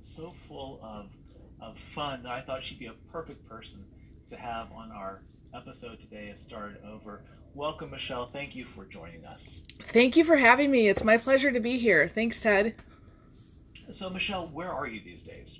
and 0.00 0.06
so 0.06 0.32
full 0.48 0.80
of, 0.82 1.10
of 1.60 1.78
fun 1.78 2.22
that 2.22 2.32
I 2.32 2.40
thought 2.40 2.62
she'd 2.62 2.78
be 2.78 2.86
a 2.86 2.94
perfect 3.12 3.46
person 3.46 3.84
to 4.30 4.36
have 4.36 4.72
on 4.72 4.90
our 4.92 5.20
episode 5.54 6.00
today 6.00 6.30
of 6.30 6.38
Started 6.38 6.78
Over. 6.90 7.20
Welcome, 7.54 7.90
Michelle. 7.90 8.30
Thank 8.32 8.56
you 8.56 8.64
for 8.64 8.86
joining 8.86 9.26
us. 9.26 9.62
Thank 9.82 10.16
you 10.16 10.24
for 10.24 10.36
having 10.36 10.70
me. 10.70 10.88
It's 10.88 11.04
my 11.04 11.18
pleasure 11.18 11.52
to 11.52 11.60
be 11.60 11.76
here. 11.76 12.10
Thanks, 12.14 12.40
Ted. 12.40 12.76
So, 13.90 14.08
Michelle, 14.08 14.46
where 14.46 14.72
are 14.72 14.86
you 14.86 15.02
these 15.04 15.22
days? 15.22 15.58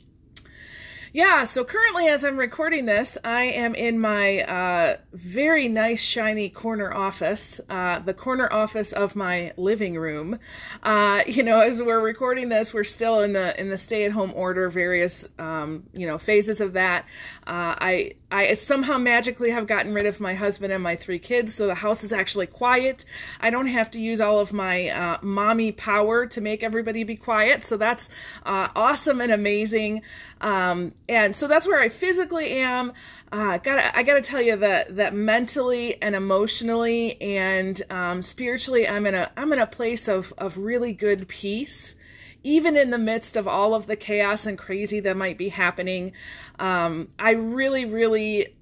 Yeah, 1.12 1.42
so 1.42 1.64
currently, 1.64 2.06
as 2.06 2.24
I'm 2.24 2.36
recording 2.36 2.86
this, 2.86 3.18
I 3.24 3.42
am 3.42 3.74
in 3.74 3.98
my 3.98 4.42
uh, 4.42 4.96
very 5.12 5.66
nice, 5.66 6.00
shiny 6.00 6.48
corner 6.48 6.94
office, 6.94 7.60
uh, 7.68 7.98
the 7.98 8.14
corner 8.14 8.48
office 8.52 8.92
of 8.92 9.16
my 9.16 9.52
living 9.56 9.98
room. 9.98 10.38
Uh, 10.84 11.22
you 11.26 11.42
know, 11.42 11.58
as 11.58 11.82
we're 11.82 12.00
recording 12.00 12.48
this, 12.48 12.72
we're 12.72 12.84
still 12.84 13.20
in 13.22 13.32
the 13.32 13.58
in 13.60 13.70
the 13.70 13.78
stay 13.78 14.04
at 14.04 14.12
home 14.12 14.32
order, 14.36 14.70
various 14.70 15.26
um, 15.40 15.82
you 15.92 16.06
know 16.06 16.16
phases 16.16 16.60
of 16.60 16.74
that. 16.74 17.06
Uh, 17.44 17.74
I 17.80 18.12
I 18.30 18.54
somehow 18.54 18.96
magically 18.96 19.50
have 19.50 19.66
gotten 19.66 19.92
rid 19.92 20.06
of 20.06 20.20
my 20.20 20.34
husband 20.34 20.72
and 20.72 20.82
my 20.82 20.94
three 20.94 21.18
kids, 21.18 21.54
so 21.54 21.66
the 21.66 21.74
house 21.74 22.04
is 22.04 22.12
actually 22.12 22.46
quiet. 22.46 23.04
I 23.40 23.50
don't 23.50 23.66
have 23.66 23.90
to 23.92 24.00
use 24.00 24.20
all 24.20 24.38
of 24.38 24.52
my 24.52 24.88
uh, 24.88 25.18
mommy 25.22 25.72
power 25.72 26.26
to 26.26 26.40
make 26.40 26.62
everybody 26.62 27.02
be 27.02 27.16
quiet, 27.16 27.64
so 27.64 27.76
that's 27.76 28.08
uh, 28.46 28.68
awesome 28.76 29.20
and 29.20 29.32
amazing. 29.32 30.02
Um, 30.40 30.92
and 31.08 31.34
so 31.34 31.46
that's 31.46 31.66
where 31.66 31.80
I 31.80 31.88
physically 31.88 32.50
am. 32.52 32.92
Uh, 33.32 33.58
gotta, 33.58 33.96
I 33.96 34.02
gotta 34.02 34.22
tell 34.22 34.42
you 34.42 34.56
that 34.56 34.96
that 34.96 35.14
mentally 35.14 36.00
and 36.02 36.14
emotionally 36.14 37.20
and 37.20 37.80
um, 37.90 38.22
spiritually, 38.22 38.86
I'm 38.86 39.06
in 39.06 39.14
a 39.14 39.30
I'm 39.36 39.52
in 39.52 39.58
a 39.58 39.66
place 39.66 40.08
of 40.08 40.32
of 40.38 40.58
really 40.58 40.92
good 40.92 41.28
peace 41.28 41.94
even 42.42 42.76
in 42.76 42.90
the 42.90 42.98
midst 42.98 43.36
of 43.36 43.46
all 43.46 43.74
of 43.74 43.86
the 43.86 43.96
chaos 43.96 44.46
and 44.46 44.56
crazy 44.56 45.00
that 45.00 45.16
might 45.16 45.36
be 45.36 45.50
happening. 45.50 46.12
Um, 46.58 47.08
I 47.18 47.32
really, 47.32 47.84
really, 47.84 48.54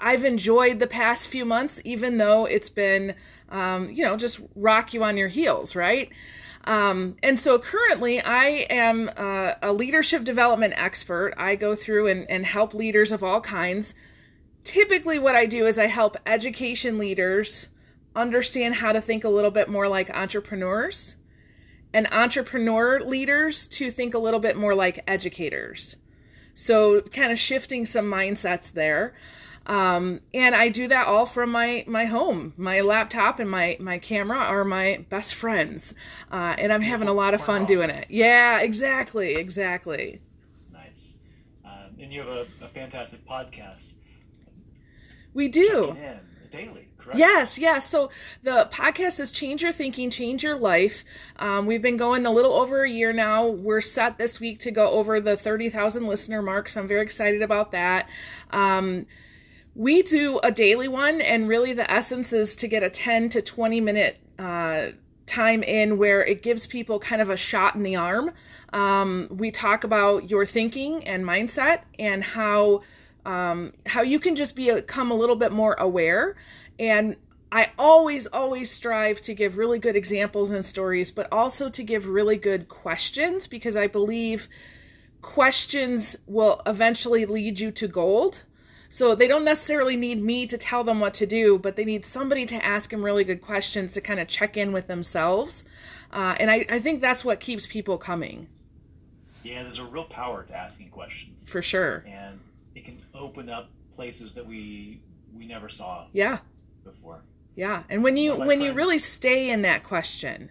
I've 0.00 0.24
enjoyed 0.24 0.78
the 0.78 0.86
past 0.86 1.28
few 1.28 1.44
months, 1.44 1.80
even 1.84 2.18
though 2.18 2.46
it's 2.46 2.70
been, 2.70 3.14
um, 3.50 3.90
you 3.90 4.04
know, 4.04 4.16
just 4.16 4.40
rock 4.54 4.94
you 4.94 5.04
on 5.04 5.16
your 5.16 5.28
heels, 5.28 5.76
right? 5.76 6.10
Um, 6.68 7.16
and 7.22 7.40
so 7.40 7.58
currently, 7.58 8.20
I 8.20 8.66
am 8.68 9.10
uh, 9.16 9.54
a 9.62 9.72
leadership 9.72 10.22
development 10.22 10.74
expert. 10.76 11.32
I 11.38 11.54
go 11.56 11.74
through 11.74 12.08
and, 12.08 12.30
and 12.30 12.44
help 12.44 12.74
leaders 12.74 13.10
of 13.10 13.24
all 13.24 13.40
kinds. 13.40 13.94
Typically, 14.64 15.18
what 15.18 15.34
I 15.34 15.46
do 15.46 15.66
is 15.66 15.78
I 15.78 15.86
help 15.86 16.18
education 16.26 16.98
leaders 16.98 17.68
understand 18.14 18.76
how 18.76 18.92
to 18.92 19.00
think 19.00 19.24
a 19.24 19.30
little 19.30 19.50
bit 19.50 19.70
more 19.70 19.88
like 19.88 20.10
entrepreneurs 20.10 21.16
and 21.94 22.06
entrepreneur 22.12 23.00
leaders 23.00 23.66
to 23.68 23.90
think 23.90 24.12
a 24.12 24.18
little 24.18 24.40
bit 24.40 24.54
more 24.54 24.74
like 24.74 25.02
educators. 25.06 25.96
So, 26.52 27.00
kind 27.00 27.32
of 27.32 27.38
shifting 27.38 27.86
some 27.86 28.04
mindsets 28.04 28.70
there. 28.72 29.14
Um, 29.68 30.20
and 30.32 30.54
I 30.54 30.70
do 30.70 30.88
that 30.88 31.06
all 31.06 31.26
from 31.26 31.50
my 31.50 31.84
my 31.86 32.06
home. 32.06 32.54
My 32.56 32.80
laptop 32.80 33.38
and 33.38 33.50
my 33.50 33.76
my 33.78 33.98
camera 33.98 34.38
are 34.38 34.64
my 34.64 35.04
best 35.10 35.34
friends, 35.34 35.94
uh, 36.32 36.54
and 36.56 36.72
I'm 36.72 36.80
having 36.80 37.06
a 37.06 37.12
lot 37.12 37.34
of 37.34 37.42
fun 37.42 37.66
doing 37.66 37.90
it. 37.90 38.06
Yeah, 38.08 38.60
exactly, 38.60 39.34
exactly. 39.34 40.22
Nice. 40.72 41.14
Um, 41.66 42.00
and 42.00 42.10
you 42.10 42.20
have 42.20 42.28
a, 42.28 42.46
a, 42.62 42.68
fantastic 42.68 43.26
podcast. 43.26 43.92
We 45.34 45.48
do. 45.48 45.96
Daily. 46.50 46.88
Correct? 46.96 47.18
Yes, 47.18 47.58
yes. 47.58 47.88
So 47.88 48.10
the 48.42 48.68
podcast 48.72 49.20
is 49.20 49.30
Change 49.30 49.62
Your 49.62 49.72
Thinking, 49.72 50.08
Change 50.08 50.42
Your 50.42 50.58
Life. 50.58 51.04
Um, 51.38 51.66
we've 51.66 51.82
been 51.82 51.98
going 51.98 52.24
a 52.24 52.30
little 52.30 52.54
over 52.54 52.84
a 52.84 52.90
year 52.90 53.12
now. 53.12 53.46
We're 53.46 53.82
set 53.82 54.16
this 54.16 54.40
week 54.40 54.60
to 54.60 54.70
go 54.70 54.88
over 54.88 55.20
the 55.20 55.36
30,000 55.36 56.06
listener 56.06 56.40
mark, 56.40 56.70
so 56.70 56.80
I'm 56.80 56.88
very 56.88 57.02
excited 57.02 57.42
about 57.42 57.72
that. 57.72 58.08
Um, 58.50 59.06
we 59.78 60.02
do 60.02 60.40
a 60.42 60.50
daily 60.50 60.88
one, 60.88 61.20
and 61.20 61.48
really 61.48 61.72
the 61.72 61.88
essence 61.88 62.32
is 62.32 62.56
to 62.56 62.66
get 62.66 62.82
a 62.82 62.90
10 62.90 63.28
to 63.28 63.40
20 63.40 63.80
minute 63.80 64.18
uh, 64.36 64.88
time 65.24 65.62
in 65.62 65.98
where 65.98 66.20
it 66.26 66.42
gives 66.42 66.66
people 66.66 66.98
kind 66.98 67.22
of 67.22 67.30
a 67.30 67.36
shot 67.36 67.76
in 67.76 67.84
the 67.84 67.94
arm. 67.94 68.32
Um, 68.72 69.28
we 69.30 69.52
talk 69.52 69.84
about 69.84 70.28
your 70.28 70.44
thinking 70.44 71.06
and 71.06 71.24
mindset 71.24 71.82
and 71.96 72.24
how 72.24 72.82
um, 73.24 73.72
how 73.86 74.02
you 74.02 74.18
can 74.18 74.34
just 74.34 74.56
become 74.56 75.12
a 75.12 75.14
little 75.14 75.36
bit 75.36 75.52
more 75.52 75.74
aware. 75.74 76.34
And 76.80 77.14
I 77.52 77.70
always, 77.78 78.26
always 78.26 78.72
strive 78.72 79.20
to 79.22 79.34
give 79.34 79.58
really 79.58 79.78
good 79.78 79.94
examples 79.94 80.50
and 80.50 80.66
stories, 80.66 81.12
but 81.12 81.30
also 81.30 81.68
to 81.68 81.84
give 81.84 82.06
really 82.06 82.36
good 82.36 82.68
questions 82.68 83.46
because 83.46 83.76
I 83.76 83.86
believe 83.86 84.48
questions 85.22 86.16
will 86.26 86.62
eventually 86.66 87.26
lead 87.26 87.60
you 87.60 87.70
to 87.70 87.86
gold. 87.86 88.42
So 88.90 89.14
they 89.14 89.28
don't 89.28 89.44
necessarily 89.44 89.96
need 89.96 90.22
me 90.22 90.46
to 90.46 90.56
tell 90.56 90.82
them 90.82 90.98
what 90.98 91.14
to 91.14 91.26
do, 91.26 91.58
but 91.58 91.76
they 91.76 91.84
need 91.84 92.06
somebody 92.06 92.46
to 92.46 92.64
ask 92.64 92.90
them 92.90 93.04
really 93.04 93.24
good 93.24 93.42
questions 93.42 93.92
to 93.94 94.00
kind 94.00 94.18
of 94.18 94.28
check 94.28 94.56
in 94.56 94.72
with 94.72 94.86
themselves. 94.86 95.64
Uh, 96.12 96.34
and 96.40 96.50
I, 96.50 96.64
I 96.70 96.78
think 96.78 97.00
that's 97.00 97.24
what 97.24 97.38
keeps 97.38 97.66
people 97.66 97.98
coming. 97.98 98.48
Yeah, 99.42 99.62
there's 99.62 99.78
a 99.78 99.84
real 99.84 100.04
power 100.04 100.42
to 100.44 100.56
asking 100.56 100.88
questions. 100.90 101.48
For 101.48 101.62
sure. 101.62 102.04
And 102.06 102.40
it 102.74 102.84
can 102.84 102.98
open 103.14 103.50
up 103.50 103.70
places 103.94 104.32
that 104.34 104.46
we 104.46 105.00
we 105.36 105.46
never 105.46 105.68
saw. 105.68 106.06
Yeah. 106.12 106.38
Before. 106.84 107.20
Yeah, 107.56 107.82
and 107.90 108.02
when 108.02 108.16
you 108.16 108.36
when 108.36 108.46
friends. 108.46 108.62
you 108.62 108.72
really 108.72 108.98
stay 108.98 109.50
in 109.50 109.62
that 109.62 109.84
question 109.84 110.50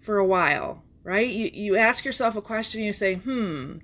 for 0.00 0.18
a 0.18 0.26
while, 0.26 0.82
right? 1.02 1.28
You 1.28 1.50
you 1.52 1.76
ask 1.76 2.04
yourself 2.04 2.36
a 2.36 2.42
question, 2.42 2.82
you 2.82 2.92
say, 2.92 3.14
hmm 3.14 3.78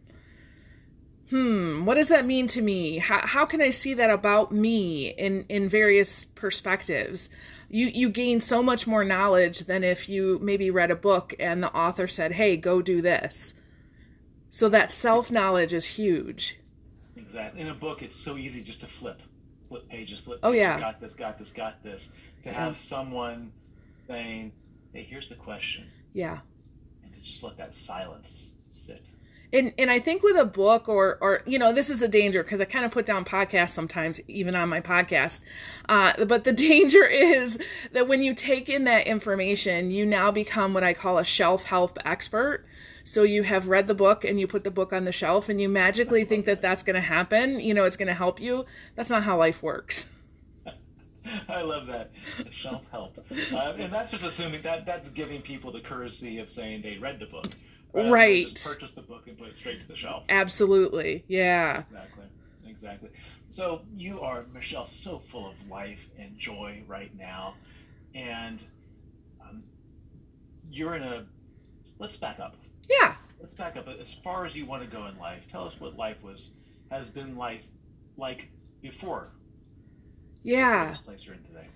hmm, 1.30 1.84
what 1.84 1.94
does 1.94 2.08
that 2.08 2.26
mean 2.26 2.46
to 2.48 2.60
me? 2.60 2.98
How, 2.98 3.26
how 3.26 3.46
can 3.46 3.60
I 3.60 3.70
see 3.70 3.94
that 3.94 4.10
about 4.10 4.52
me 4.52 5.08
in, 5.08 5.44
in 5.48 5.68
various 5.68 6.24
perspectives? 6.24 7.30
You, 7.68 7.86
you 7.86 8.08
gain 8.10 8.40
so 8.40 8.62
much 8.62 8.86
more 8.86 9.04
knowledge 9.04 9.60
than 9.60 9.84
if 9.84 10.08
you 10.08 10.40
maybe 10.42 10.70
read 10.70 10.90
a 10.90 10.96
book 10.96 11.34
and 11.38 11.62
the 11.62 11.72
author 11.72 12.08
said, 12.08 12.32
hey, 12.32 12.56
go 12.56 12.82
do 12.82 13.00
this. 13.00 13.54
So 14.50 14.68
that 14.70 14.90
self 14.90 15.30
knowledge 15.30 15.72
is 15.72 15.84
huge. 15.84 16.58
Exactly. 17.16 17.60
In 17.60 17.68
a 17.68 17.74
book, 17.74 18.02
it's 18.02 18.16
so 18.16 18.36
easy 18.36 18.60
just 18.62 18.80
to 18.80 18.88
flip, 18.88 19.20
flip 19.68 19.88
pages, 19.88 20.20
flip. 20.20 20.42
pages. 20.42 20.48
Oh, 20.48 20.52
yeah. 20.52 20.80
Got 20.80 21.00
this, 21.00 21.12
got 21.12 21.38
this, 21.38 21.50
got 21.50 21.82
this. 21.84 22.12
To 22.42 22.52
have 22.52 22.76
someone 22.76 23.52
saying, 24.08 24.50
hey, 24.92 25.04
here's 25.04 25.28
the 25.28 25.36
question. 25.36 25.86
Yeah. 26.12 26.40
And 27.04 27.14
to 27.14 27.22
just 27.22 27.44
let 27.44 27.56
that 27.58 27.74
silence 27.76 28.54
sit 28.68 29.06
and 29.52 29.72
and 29.78 29.90
I 29.90 29.98
think 29.98 30.22
with 30.22 30.36
a 30.36 30.44
book 30.44 30.88
or 30.88 31.18
or 31.20 31.42
you 31.46 31.58
know 31.58 31.72
this 31.72 31.90
is 31.90 32.02
a 32.02 32.08
danger 32.08 32.42
because 32.42 32.60
I 32.60 32.64
kind 32.64 32.84
of 32.84 32.90
put 32.90 33.06
down 33.06 33.24
podcasts 33.24 33.70
sometimes 33.70 34.20
even 34.28 34.54
on 34.54 34.68
my 34.68 34.80
podcast, 34.80 35.40
uh, 35.88 36.24
but 36.24 36.44
the 36.44 36.52
danger 36.70 37.04
is 37.04 37.58
that 37.92 38.08
when 38.08 38.22
you 38.22 38.34
take 38.34 38.68
in 38.68 38.84
that 38.84 39.06
information, 39.06 39.90
you 39.90 40.06
now 40.06 40.30
become 40.30 40.74
what 40.74 40.84
I 40.84 40.94
call 40.94 41.18
a 41.18 41.24
shelf 41.24 41.64
help 41.64 41.98
expert. 42.04 42.64
So 43.02 43.22
you 43.22 43.42
have 43.44 43.66
read 43.66 43.86
the 43.86 43.94
book 43.94 44.24
and 44.24 44.38
you 44.38 44.46
put 44.46 44.62
the 44.62 44.70
book 44.70 44.92
on 44.92 45.04
the 45.04 45.12
shelf 45.12 45.48
and 45.48 45.60
you 45.60 45.68
magically 45.68 46.24
think 46.24 46.44
that 46.44 46.60
that's 46.60 46.82
going 46.82 46.94
to 46.94 47.00
happen. 47.00 47.58
You 47.58 47.74
know, 47.74 47.84
it's 47.84 47.96
going 47.96 48.08
to 48.08 48.14
help 48.14 48.40
you. 48.40 48.66
That's 48.94 49.10
not 49.10 49.24
how 49.24 49.38
life 49.38 49.62
works. 49.62 50.06
I 51.48 51.62
love 51.62 51.86
that 51.86 52.10
shelf 52.50 52.82
help, 52.90 53.18
uh, 53.52 53.74
and 53.78 53.92
that's 53.92 54.10
just 54.10 54.24
assuming 54.24 54.62
that 54.62 54.86
that's 54.86 55.08
giving 55.10 55.42
people 55.42 55.72
the 55.72 55.80
courtesy 55.80 56.38
of 56.38 56.50
saying 56.50 56.82
they 56.82 56.98
read 56.98 57.18
the 57.18 57.26
book 57.26 57.46
right. 57.94 58.46
Just 58.46 58.64
purchase 58.64 58.92
the 58.92 59.02
book 59.02 59.26
and 59.26 59.38
put 59.38 59.48
it 59.48 59.56
straight 59.56 59.80
to 59.80 59.88
the 59.88 59.96
shelf. 59.96 60.24
Absolutely. 60.28 61.24
Yeah. 61.28 61.82
Exactly. 61.88 62.24
Exactly. 62.66 63.10
So 63.50 63.82
you 63.96 64.20
are 64.20 64.44
Michelle, 64.54 64.84
so 64.84 65.18
full 65.18 65.50
of 65.50 65.68
life 65.68 66.08
and 66.18 66.38
joy 66.38 66.82
right 66.86 67.10
now, 67.18 67.54
and 68.14 68.62
um, 69.40 69.62
you're 70.70 70.94
in 70.94 71.02
a. 71.02 71.26
Let's 71.98 72.16
back 72.16 72.38
up. 72.38 72.56
Yeah. 72.88 73.16
Let's 73.40 73.54
back 73.54 73.76
up 73.76 73.88
as 73.88 74.14
far 74.14 74.46
as 74.46 74.54
you 74.54 74.66
want 74.66 74.82
to 74.82 74.88
go 74.88 75.06
in 75.06 75.18
life. 75.18 75.46
Tell 75.50 75.64
us 75.66 75.78
what 75.80 75.96
life 75.96 76.22
was 76.22 76.52
has 76.90 77.08
been 77.08 77.36
life 77.36 77.62
like 78.16 78.48
before. 78.82 79.32
Yeah. 80.42 80.96
Place 81.04 81.26
you're 81.26 81.34
in 81.34 81.42
today. 81.44 81.66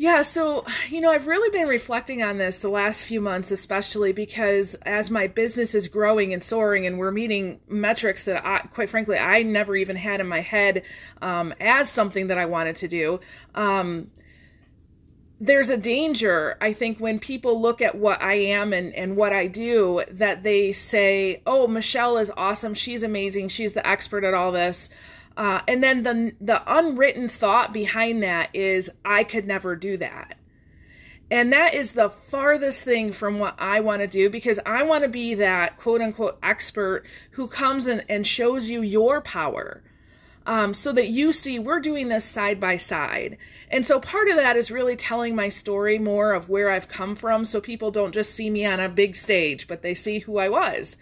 Yeah, 0.00 0.22
so, 0.22 0.64
you 0.88 1.00
know, 1.00 1.10
I've 1.10 1.26
really 1.26 1.50
been 1.50 1.66
reflecting 1.66 2.22
on 2.22 2.38
this 2.38 2.60
the 2.60 2.68
last 2.68 3.02
few 3.02 3.20
months, 3.20 3.50
especially 3.50 4.12
because 4.12 4.76
as 4.82 5.10
my 5.10 5.26
business 5.26 5.74
is 5.74 5.88
growing 5.88 6.32
and 6.32 6.42
soaring 6.42 6.86
and 6.86 7.00
we're 7.00 7.10
meeting 7.10 7.58
metrics 7.66 8.22
that 8.22 8.46
I, 8.46 8.60
quite 8.60 8.90
frankly, 8.90 9.18
I 9.18 9.42
never 9.42 9.74
even 9.74 9.96
had 9.96 10.20
in 10.20 10.28
my 10.28 10.40
head 10.40 10.84
um, 11.20 11.52
as 11.58 11.90
something 11.90 12.28
that 12.28 12.38
I 12.38 12.46
wanted 12.46 12.76
to 12.76 12.86
do. 12.86 13.18
Um, 13.56 14.12
there's 15.40 15.68
a 15.68 15.76
danger, 15.76 16.56
I 16.60 16.74
think, 16.74 16.98
when 16.98 17.18
people 17.18 17.60
look 17.60 17.82
at 17.82 17.96
what 17.96 18.22
I 18.22 18.34
am 18.34 18.72
and, 18.72 18.94
and 18.94 19.16
what 19.16 19.32
I 19.32 19.48
do, 19.48 20.04
that 20.12 20.44
they 20.44 20.70
say, 20.70 21.42
oh, 21.44 21.66
Michelle 21.66 22.18
is 22.18 22.30
awesome. 22.36 22.72
She's 22.74 23.02
amazing. 23.02 23.48
She's 23.48 23.72
the 23.72 23.84
expert 23.84 24.22
at 24.22 24.32
all 24.34 24.52
this. 24.52 24.90
Uh, 25.38 25.60
and 25.68 25.82
then 25.84 26.02
the 26.02 26.32
the 26.40 26.60
unwritten 26.66 27.28
thought 27.28 27.72
behind 27.72 28.22
that 28.24 28.50
is 28.52 28.90
I 29.04 29.22
could 29.22 29.46
never 29.46 29.76
do 29.76 29.96
that. 29.96 30.36
And 31.30 31.52
that 31.52 31.74
is 31.74 31.92
the 31.92 32.10
farthest 32.10 32.82
thing 32.82 33.12
from 33.12 33.38
what 33.38 33.54
I 33.56 33.80
want 33.80 34.00
to 34.00 34.08
do 34.08 34.28
because 34.28 34.58
I 34.66 34.82
want 34.82 35.04
to 35.04 35.08
be 35.08 35.34
that 35.34 35.76
quote 35.76 36.00
unquote 36.00 36.38
expert 36.42 37.04
who 37.32 37.46
comes 37.46 37.86
in 37.86 38.02
and 38.08 38.26
shows 38.26 38.68
you 38.68 38.82
your 38.82 39.20
power. 39.20 39.82
Um, 40.44 40.72
so 40.72 40.92
that 40.92 41.08
you 41.08 41.34
see 41.34 41.58
we're 41.58 41.78
doing 41.78 42.08
this 42.08 42.24
side 42.24 42.58
by 42.58 42.78
side. 42.78 43.36
And 43.70 43.84
so 43.84 44.00
part 44.00 44.28
of 44.28 44.36
that 44.36 44.56
is 44.56 44.70
really 44.70 44.96
telling 44.96 45.36
my 45.36 45.50
story 45.50 45.98
more 45.98 46.32
of 46.32 46.48
where 46.48 46.70
I've 46.70 46.88
come 46.88 47.14
from 47.14 47.44
so 47.44 47.60
people 47.60 47.90
don't 47.90 48.14
just 48.14 48.34
see 48.34 48.48
me 48.48 48.64
on 48.64 48.80
a 48.80 48.88
big 48.88 49.14
stage, 49.14 49.68
but 49.68 49.82
they 49.82 49.92
see 49.92 50.20
who 50.20 50.38
I 50.38 50.48
was. 50.48 50.96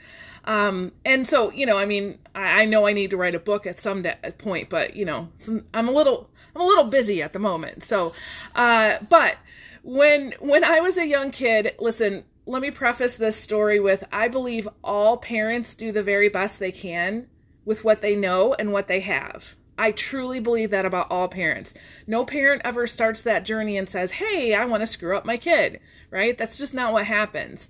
Um, 0.47 0.93
and 1.05 1.27
so, 1.27 1.51
you 1.51 1.67
know, 1.67 1.77
I 1.77 1.87
mean, 1.87 2.19
I, 2.35 2.63
I, 2.63 2.65
know 2.67 2.87
I 2.87 2.93
need 2.93 3.11
to 3.11 3.17
write 3.17 3.35
a 3.35 3.41
book 3.41 3.67
at 3.67 3.81
some 3.81 4.03
de- 4.03 4.17
point, 4.39 4.71
but 4.71 4.95
you 4.95 5.05
know, 5.05 5.29
some, 5.35 5.65
I'm 5.75 5.89
a 5.89 5.93
little, 5.93 6.31
I'm 6.55 6.63
a 6.63 6.67
little 6.67 6.85
busy 6.85 7.21
at 7.21 7.33
the 7.33 7.39
moment. 7.41 7.83
So, 7.83 8.15
uh, 8.55 8.99
but 9.09 9.39
when, 9.83 10.35
when 10.39 10.63
I 10.63 10.81
was 10.81 10.99
a 10.99 11.07
young 11.07 11.33
kid, 11.33 11.75
listen, 11.81 12.25
let 12.47 12.63
me 12.63 12.71
preface 12.71 13.17
this 13.17 13.37
story 13.37 13.81
with, 13.81 14.05
I 14.13 14.29
believe 14.29 14.69
all 14.85 15.17
parents 15.17 15.75
do 15.75 15.91
the 15.91 16.03
very 16.03 16.29
best 16.29 16.61
they 16.61 16.73
can 16.73 17.27
with 17.65 17.83
what 17.83 18.01
they 18.01 18.15
know 18.15 18.55
and 18.55 18.73
what 18.73 18.87
they 18.87 19.01
have. 19.01 19.57
I 19.79 19.91
truly 19.91 20.41
believe 20.41 20.71
that 20.71 20.87
about 20.87 21.11
all 21.11 21.29
parents. 21.29 21.75
No 22.07 22.25
parent 22.25 22.63
ever 22.65 22.87
starts 22.87 23.21
that 23.23 23.45
journey 23.45 23.77
and 23.77 23.89
says, 23.89 24.13
Hey, 24.13 24.55
I 24.55 24.65
want 24.65 24.81
to 24.83 24.87
screw 24.87 25.17
up 25.17 25.27
my 25.27 25.37
kid, 25.37 25.81
right? 26.11 26.39
That's 26.39 26.57
just 26.57 26.73
not 26.73 26.93
what 26.93 27.05
happens. 27.05 27.69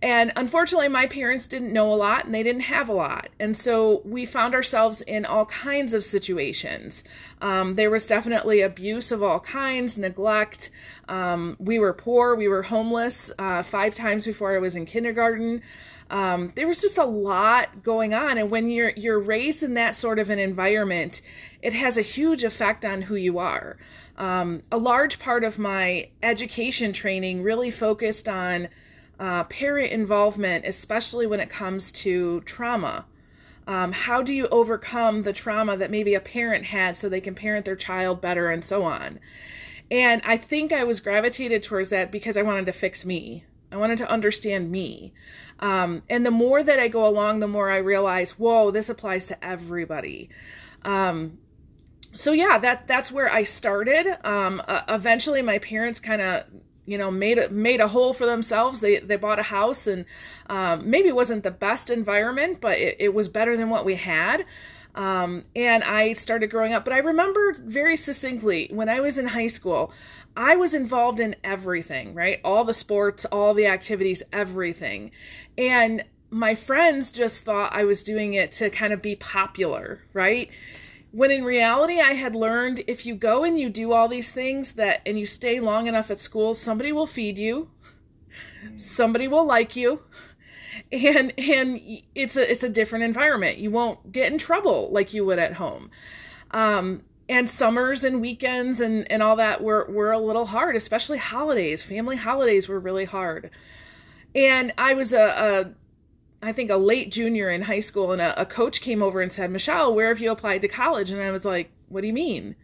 And 0.00 0.32
unfortunately, 0.36 0.88
my 0.88 1.06
parents 1.06 1.46
didn't 1.46 1.72
know 1.72 1.92
a 1.92 1.96
lot 1.96 2.24
and 2.24 2.34
they 2.34 2.44
didn't 2.44 2.62
have 2.62 2.88
a 2.88 2.92
lot. 2.92 3.28
And 3.40 3.56
so 3.56 4.00
we 4.04 4.26
found 4.26 4.54
ourselves 4.54 5.00
in 5.00 5.26
all 5.26 5.46
kinds 5.46 5.92
of 5.92 6.04
situations. 6.04 7.02
Um, 7.40 7.74
there 7.74 7.90
was 7.90 8.06
definitely 8.06 8.60
abuse 8.60 9.10
of 9.10 9.22
all 9.22 9.40
kinds, 9.40 9.98
neglect. 9.98 10.70
Um, 11.08 11.56
we 11.58 11.78
were 11.80 11.92
poor, 11.92 12.36
we 12.36 12.46
were 12.46 12.62
homeless 12.62 13.30
uh, 13.38 13.62
five 13.64 13.94
times 13.94 14.24
before 14.24 14.54
I 14.54 14.58
was 14.58 14.76
in 14.76 14.86
kindergarten. 14.86 15.62
Um, 16.10 16.52
there 16.54 16.68
was 16.68 16.80
just 16.80 16.96
a 16.96 17.04
lot 17.04 17.82
going 17.82 18.14
on. 18.14 18.38
And 18.38 18.50
when 18.50 18.68
you're, 18.68 18.92
you're 18.96 19.18
raised 19.18 19.62
in 19.62 19.74
that 19.74 19.96
sort 19.96 20.20
of 20.20 20.30
an 20.30 20.38
environment, 20.38 21.22
it 21.60 21.72
has 21.72 21.98
a 21.98 22.02
huge 22.02 22.44
effect 22.44 22.84
on 22.84 23.02
who 23.02 23.16
you 23.16 23.38
are. 23.38 23.76
Um, 24.16 24.62
a 24.70 24.78
large 24.78 25.18
part 25.18 25.44
of 25.44 25.58
my 25.58 26.08
education 26.22 26.92
training 26.92 27.42
really 27.42 27.70
focused 27.70 28.28
on 28.28 28.68
uh, 29.18 29.44
parent 29.44 29.92
involvement, 29.92 30.64
especially 30.66 31.26
when 31.26 31.40
it 31.40 31.50
comes 31.50 31.90
to 31.90 32.40
trauma. 32.42 33.06
Um, 33.66 33.92
how 33.92 34.22
do 34.22 34.32
you 34.32 34.48
overcome 34.48 35.22
the 35.22 35.32
trauma 35.32 35.76
that 35.76 35.90
maybe 35.90 36.14
a 36.14 36.20
parent 36.20 36.66
had 36.66 36.96
so 36.96 37.08
they 37.08 37.20
can 37.20 37.34
parent 37.34 37.66
their 37.66 37.76
child 37.76 38.20
better 38.20 38.48
and 38.50 38.64
so 38.64 38.84
on? 38.84 39.20
And 39.90 40.22
I 40.24 40.36
think 40.36 40.72
I 40.72 40.84
was 40.84 41.00
gravitated 41.00 41.62
towards 41.62 41.90
that 41.90 42.10
because 42.10 42.36
I 42.36 42.42
wanted 42.42 42.66
to 42.66 42.72
fix 42.72 43.04
me. 43.04 43.44
I 43.70 43.76
wanted 43.76 43.98
to 43.98 44.10
understand 44.10 44.70
me. 44.70 45.12
Um, 45.60 46.02
and 46.08 46.24
the 46.24 46.30
more 46.30 46.62
that 46.62 46.78
I 46.78 46.88
go 46.88 47.06
along, 47.06 47.40
the 47.40 47.48
more 47.48 47.70
I 47.70 47.78
realize, 47.78 48.38
whoa, 48.38 48.70
this 48.70 48.88
applies 48.88 49.26
to 49.26 49.44
everybody. 49.44 50.30
Um, 50.82 51.38
so 52.14 52.32
yeah, 52.32 52.58
that 52.58 52.86
that's 52.86 53.12
where 53.12 53.30
I 53.30 53.42
started. 53.42 54.06
Um, 54.26 54.62
uh, 54.66 54.82
eventually, 54.88 55.42
my 55.42 55.58
parents 55.58 56.00
kind 56.00 56.22
of 56.22 56.44
you 56.88 56.96
know 56.96 57.10
made 57.10 57.38
a 57.38 57.50
made 57.50 57.80
a 57.80 57.88
hole 57.88 58.12
for 58.14 58.24
themselves. 58.24 58.80
They 58.80 58.98
they 58.98 59.16
bought 59.16 59.38
a 59.38 59.44
house 59.44 59.86
and 59.86 60.06
um, 60.48 60.88
maybe 60.88 61.08
it 61.08 61.14
wasn't 61.14 61.42
the 61.42 61.50
best 61.50 61.90
environment 61.90 62.60
but 62.60 62.78
it, 62.78 62.96
it 62.98 63.14
was 63.14 63.28
better 63.28 63.56
than 63.56 63.68
what 63.68 63.84
we 63.84 63.96
had. 63.96 64.46
Um, 64.94 65.42
and 65.54 65.84
i 65.84 66.12
started 66.14 66.48
growing 66.48 66.72
up 66.72 66.82
but 66.82 66.92
i 66.94 66.98
remember 66.98 67.52
very 67.52 67.96
succinctly 67.96 68.68
when 68.72 68.88
i 68.88 68.98
was 68.98 69.16
in 69.16 69.28
high 69.28 69.46
school 69.46 69.92
i 70.34 70.56
was 70.56 70.74
involved 70.74 71.20
in 71.20 71.36
everything 71.44 72.14
right? 72.14 72.40
All 72.42 72.64
the 72.64 72.74
sports 72.74 73.24
all 73.26 73.54
the 73.54 73.66
activities 73.66 74.22
everything. 74.32 75.12
And 75.56 76.04
my 76.30 76.54
friends 76.54 77.12
just 77.12 77.44
thought 77.44 77.72
i 77.72 77.84
was 77.84 78.02
doing 78.02 78.34
it 78.34 78.50
to 78.52 78.70
kind 78.70 78.92
of 78.92 79.00
be 79.00 79.14
popular 79.14 80.00
right 80.14 80.50
when 81.10 81.30
in 81.30 81.44
reality 81.44 82.00
i 82.00 82.12
had 82.12 82.34
learned 82.34 82.82
if 82.86 83.06
you 83.06 83.14
go 83.14 83.44
and 83.44 83.58
you 83.58 83.68
do 83.68 83.92
all 83.92 84.08
these 84.08 84.30
things 84.30 84.72
that 84.72 85.00
and 85.06 85.18
you 85.18 85.26
stay 85.26 85.60
long 85.60 85.86
enough 85.86 86.10
at 86.10 86.20
school 86.20 86.54
somebody 86.54 86.92
will 86.92 87.06
feed 87.06 87.38
you 87.38 87.70
somebody 88.76 89.26
will 89.26 89.44
like 89.44 89.76
you 89.76 90.02
and 90.92 91.32
and 91.38 91.80
it's 92.14 92.36
a 92.36 92.50
it's 92.50 92.62
a 92.62 92.68
different 92.68 93.04
environment. 93.04 93.58
You 93.58 93.70
won't 93.70 94.12
get 94.12 94.32
in 94.32 94.38
trouble 94.38 94.90
like 94.90 95.12
you 95.14 95.24
would 95.24 95.38
at 95.38 95.54
home. 95.54 95.90
Um 96.50 97.02
and 97.28 97.48
summers 97.48 98.04
and 98.04 98.20
weekends 98.20 98.80
and 98.80 99.10
and 99.10 99.22
all 99.22 99.36
that 99.36 99.62
were 99.62 99.86
were 99.90 100.12
a 100.12 100.18
little 100.18 100.46
hard 100.46 100.76
especially 100.76 101.18
holidays. 101.18 101.82
Family 101.82 102.16
holidays 102.16 102.68
were 102.68 102.80
really 102.80 103.04
hard. 103.04 103.50
And 104.34 104.72
i 104.78 104.94
was 104.94 105.12
a, 105.12 105.24
a 105.26 105.72
I 106.42 106.52
think 106.52 106.70
a 106.70 106.76
late 106.76 107.10
junior 107.10 107.50
in 107.50 107.62
high 107.62 107.80
school, 107.80 108.12
and 108.12 108.22
a, 108.22 108.40
a, 108.40 108.46
coach 108.46 108.80
came 108.80 109.02
over 109.02 109.20
and 109.20 109.32
said, 109.32 109.50
Michelle, 109.50 109.92
where 109.92 110.08
have 110.08 110.20
you 110.20 110.30
applied 110.30 110.60
to 110.62 110.68
college? 110.68 111.10
And 111.10 111.20
I 111.20 111.30
was 111.30 111.44
like, 111.44 111.70
What 111.88 112.02
do 112.02 112.06
you 112.06 112.12
mean? 112.12 112.54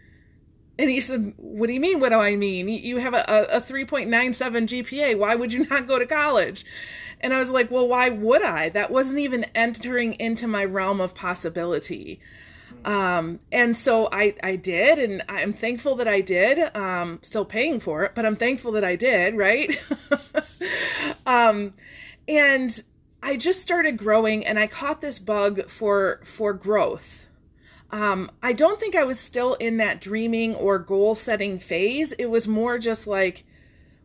And 0.78 0.90
he 0.90 1.00
said, 1.00 1.34
What 1.36 1.66
do 1.66 1.72
you 1.72 1.80
mean? 1.80 1.98
What 1.98 2.10
do 2.10 2.20
I 2.20 2.36
mean? 2.36 2.68
You 2.68 2.98
have 2.98 3.14
a, 3.14 3.24
a 3.50 3.60
3.97 3.60 4.08
GPA. 4.08 5.18
Why 5.18 5.34
would 5.34 5.52
you 5.52 5.66
not 5.66 5.88
go 5.88 5.98
to 5.98 6.06
college? 6.06 6.64
And 7.20 7.34
I 7.34 7.38
was 7.38 7.50
like, 7.50 7.70
Well, 7.70 7.88
why 7.88 8.10
would 8.10 8.44
I? 8.44 8.68
That 8.68 8.92
wasn't 8.92 9.18
even 9.18 9.44
entering 9.56 10.14
into 10.14 10.46
my 10.46 10.64
realm 10.64 11.00
of 11.00 11.14
possibility. 11.14 12.20
Um, 12.84 13.38
and 13.50 13.76
so 13.76 14.08
I, 14.12 14.34
I 14.42 14.56
did, 14.56 14.98
and 14.98 15.22
I'm 15.28 15.52
thankful 15.52 15.94
that 15.96 16.08
I 16.08 16.20
did. 16.20 16.74
Um, 16.76 17.18
still 17.22 17.44
paying 17.44 17.80
for 17.80 18.04
it, 18.04 18.12
but 18.14 18.26
I'm 18.26 18.36
thankful 18.36 18.72
that 18.72 18.84
I 18.84 18.94
did, 18.94 19.36
right? 19.36 19.80
um, 21.26 21.72
and 22.28 22.82
I 23.24 23.36
just 23.36 23.62
started 23.62 23.96
growing 23.96 24.44
and 24.44 24.58
I 24.58 24.66
caught 24.66 25.00
this 25.00 25.18
bug 25.18 25.70
for 25.70 26.20
for 26.24 26.52
growth. 26.52 27.26
Um, 27.90 28.30
I 28.42 28.52
don't 28.52 28.78
think 28.78 28.94
I 28.94 29.04
was 29.04 29.18
still 29.18 29.54
in 29.54 29.78
that 29.78 30.00
dreaming 30.00 30.54
or 30.54 30.78
goal 30.78 31.14
setting 31.14 31.58
phase. 31.58 32.12
It 32.12 32.26
was 32.26 32.46
more 32.46 32.78
just 32.78 33.06
like, 33.06 33.44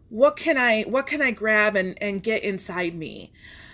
what 0.08 0.38
can 0.38 0.58
I 0.58 0.84
what 0.84 1.06
can 1.06 1.22
I 1.22 1.32
grab 1.32 1.76
and 1.76 1.98
and 2.02 2.24
get 2.24 2.44
inside 2.44 2.96
me. 2.96 3.34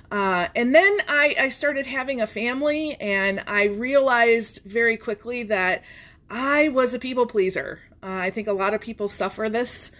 Uh, 0.09 0.47
and 0.55 0.73
then 0.73 0.97
I, 1.07 1.35
I 1.39 1.49
started 1.49 1.85
having 1.85 2.21
a 2.21 2.27
family, 2.27 2.95
and 2.99 3.43
I 3.47 3.65
realized 3.65 4.61
very 4.65 4.97
quickly 4.97 5.43
that 5.43 5.83
I 6.29 6.69
was 6.69 6.93
a 6.93 6.99
people 6.99 7.27
pleaser. 7.27 7.81
Uh, 8.01 8.07
I 8.07 8.31
think 8.31 8.47
a 8.47 8.53
lot 8.53 8.73
of 8.73 8.81
people 8.81 9.07
suffer 9.07 9.49
this 9.49 9.91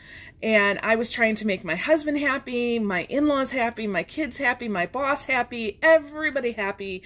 and 0.41 0.79
I 0.83 0.95
was 0.95 1.11
trying 1.11 1.35
to 1.35 1.47
make 1.47 1.63
my 1.63 1.75
husband 1.75 2.19
happy, 2.19 2.79
my 2.79 3.03
in 3.03 3.27
laws 3.27 3.51
happy, 3.51 3.87
my 3.87 4.03
kids 4.03 4.37
happy, 4.37 4.67
my 4.67 4.85
boss 4.85 5.25
happy, 5.25 5.79
everybody 5.81 6.51
happy. 6.53 7.03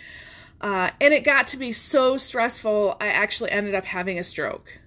Uh, 0.62 0.92
and 1.00 1.14
it 1.14 1.24
got 1.24 1.48
to 1.48 1.58
be 1.58 1.72
so 1.72 2.18
stressful, 2.18 2.98
I 3.00 3.08
actually 3.08 3.52
ended 3.52 3.76
up 3.76 3.86
having 3.86 4.20
a 4.20 4.24
stroke. 4.24 4.80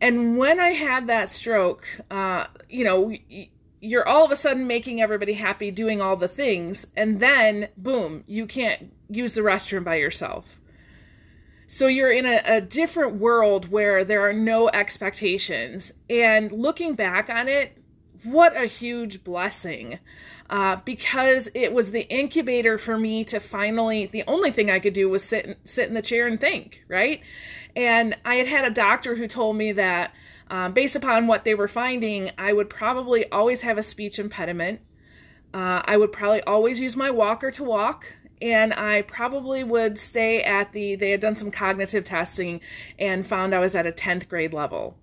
And 0.00 0.38
when 0.38 0.58
I 0.58 0.70
had 0.70 1.06
that 1.06 1.30
stroke, 1.30 1.86
uh, 2.10 2.46
you 2.68 2.84
know, 2.84 3.14
you're 3.80 4.08
all 4.08 4.24
of 4.24 4.30
a 4.30 4.36
sudden 4.36 4.66
making 4.66 5.00
everybody 5.00 5.34
happy, 5.34 5.70
doing 5.70 6.00
all 6.00 6.16
the 6.16 6.28
things, 6.28 6.86
and 6.96 7.20
then 7.20 7.68
boom, 7.76 8.24
you 8.26 8.46
can't 8.46 8.92
use 9.08 9.34
the 9.34 9.42
restroom 9.42 9.84
by 9.84 9.96
yourself. 9.96 10.59
So 11.72 11.86
you're 11.86 12.10
in 12.10 12.26
a, 12.26 12.42
a, 12.44 12.60
different 12.60 13.20
world 13.20 13.70
where 13.70 14.04
there 14.04 14.28
are 14.28 14.32
no 14.32 14.68
expectations. 14.70 15.92
And 16.10 16.50
looking 16.50 16.96
back 16.96 17.30
on 17.30 17.48
it, 17.48 17.78
what 18.24 18.60
a 18.60 18.66
huge 18.66 19.22
blessing. 19.22 20.00
Uh, 20.50 20.78
because 20.84 21.48
it 21.54 21.72
was 21.72 21.92
the 21.92 22.08
incubator 22.08 22.76
for 22.76 22.98
me 22.98 23.22
to 23.22 23.38
finally, 23.38 24.06
the 24.06 24.24
only 24.26 24.50
thing 24.50 24.68
I 24.68 24.80
could 24.80 24.94
do 24.94 25.08
was 25.08 25.22
sit, 25.22 25.60
sit 25.62 25.86
in 25.86 25.94
the 25.94 26.02
chair 26.02 26.26
and 26.26 26.40
think, 26.40 26.82
right? 26.88 27.20
And 27.76 28.16
I 28.24 28.34
had 28.34 28.48
had 28.48 28.64
a 28.64 28.70
doctor 28.70 29.14
who 29.14 29.28
told 29.28 29.54
me 29.54 29.70
that 29.70 30.12
um, 30.50 30.72
based 30.72 30.96
upon 30.96 31.28
what 31.28 31.44
they 31.44 31.54
were 31.54 31.68
finding, 31.68 32.32
I 32.36 32.52
would 32.52 32.68
probably 32.68 33.30
always 33.30 33.62
have 33.62 33.78
a 33.78 33.82
speech 33.84 34.18
impediment. 34.18 34.80
Uh, 35.54 35.82
I 35.84 35.96
would 35.96 36.10
probably 36.10 36.42
always 36.42 36.80
use 36.80 36.96
my 36.96 37.12
walker 37.12 37.52
to 37.52 37.62
walk 37.62 38.06
and 38.40 38.72
I 38.72 39.02
probably 39.02 39.62
would 39.62 39.98
stay 39.98 40.42
at 40.42 40.72
the, 40.72 40.94
they 40.94 41.10
had 41.10 41.20
done 41.20 41.36
some 41.36 41.50
cognitive 41.50 42.04
testing 42.04 42.60
and 42.98 43.26
found 43.26 43.54
I 43.54 43.58
was 43.58 43.74
at 43.74 43.86
a 43.86 43.92
10th 43.92 44.28
grade 44.28 44.52
level. 44.52 44.96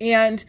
And 0.00 0.44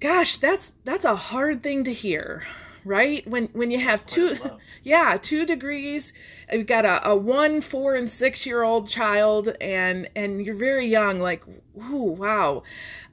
gosh, 0.00 0.38
that's, 0.38 0.72
that's 0.84 1.04
a 1.04 1.16
hard 1.16 1.62
thing 1.62 1.84
to 1.84 1.92
hear, 1.92 2.46
right? 2.84 3.26
When, 3.28 3.48
when 3.52 3.70
you 3.70 3.80
have 3.80 4.06
two, 4.06 4.38
yeah, 4.82 5.18
two 5.20 5.44
degrees, 5.44 6.12
you've 6.50 6.66
got 6.66 6.84
a, 6.84 7.06
a 7.08 7.16
one, 7.16 7.60
four, 7.60 7.94
and 7.94 8.08
six 8.08 8.46
year 8.46 8.62
old 8.62 8.88
child 8.88 9.54
and, 9.60 10.08
and 10.16 10.44
you're 10.44 10.54
very 10.54 10.86
young, 10.86 11.20
like, 11.20 11.44
ooh, 11.90 12.14
wow. 12.18 12.62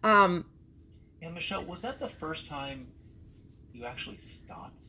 Um, 0.02 0.46
and 1.22 1.34
Michelle, 1.34 1.66
was 1.66 1.82
that 1.82 2.00
the 2.00 2.10
first 2.10 2.48
time 2.48 2.88
you 3.74 3.86
actually 3.86 4.18
stopped? 4.18 4.86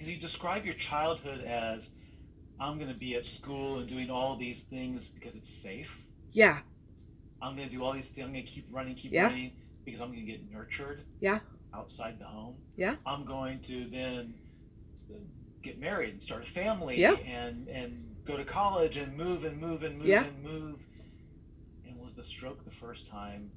Because 0.00 0.14
you 0.14 0.18
describe 0.18 0.64
your 0.64 0.72
childhood 0.76 1.44
as 1.44 1.90
I'm 2.58 2.78
going 2.78 2.88
to 2.90 2.98
be 2.98 3.16
at 3.16 3.26
school 3.26 3.80
and 3.80 3.86
doing 3.86 4.08
all 4.10 4.34
these 4.34 4.60
things 4.60 5.08
because 5.08 5.34
it's 5.34 5.50
safe. 5.50 5.94
Yeah. 6.32 6.60
I'm 7.42 7.54
going 7.54 7.68
to 7.68 7.74
do 7.76 7.84
all 7.84 7.92
these 7.92 8.06
things. 8.06 8.24
I'm 8.26 8.32
going 8.32 8.46
to 8.46 8.50
keep 8.50 8.66
running, 8.72 8.94
keep 8.94 9.12
yeah. 9.12 9.24
running 9.24 9.52
because 9.84 10.00
I'm 10.00 10.06
going 10.08 10.24
to 10.24 10.32
get 10.32 10.50
nurtured 10.50 11.02
Yeah. 11.20 11.40
outside 11.74 12.18
the 12.18 12.24
home. 12.24 12.54
Yeah. 12.78 12.96
I'm 13.04 13.26
going 13.26 13.60
to 13.64 13.90
then 13.90 14.32
get 15.62 15.78
married 15.78 16.14
and 16.14 16.22
start 16.22 16.44
a 16.48 16.50
family 16.50 16.98
Yeah. 16.98 17.16
and 17.16 17.68
and 17.68 18.16
go 18.24 18.38
to 18.38 18.44
college 18.44 18.96
and 18.96 19.14
move 19.18 19.44
and 19.44 19.60
move 19.60 19.82
and 19.82 19.98
move 19.98 20.06
Yeah. 20.06 20.24
and 20.24 20.42
move. 20.42 20.82
And 21.86 21.98
was 21.98 22.14
the 22.14 22.24
stroke 22.24 22.64
the 22.64 22.70
first 22.70 23.06
time? 23.06 23.50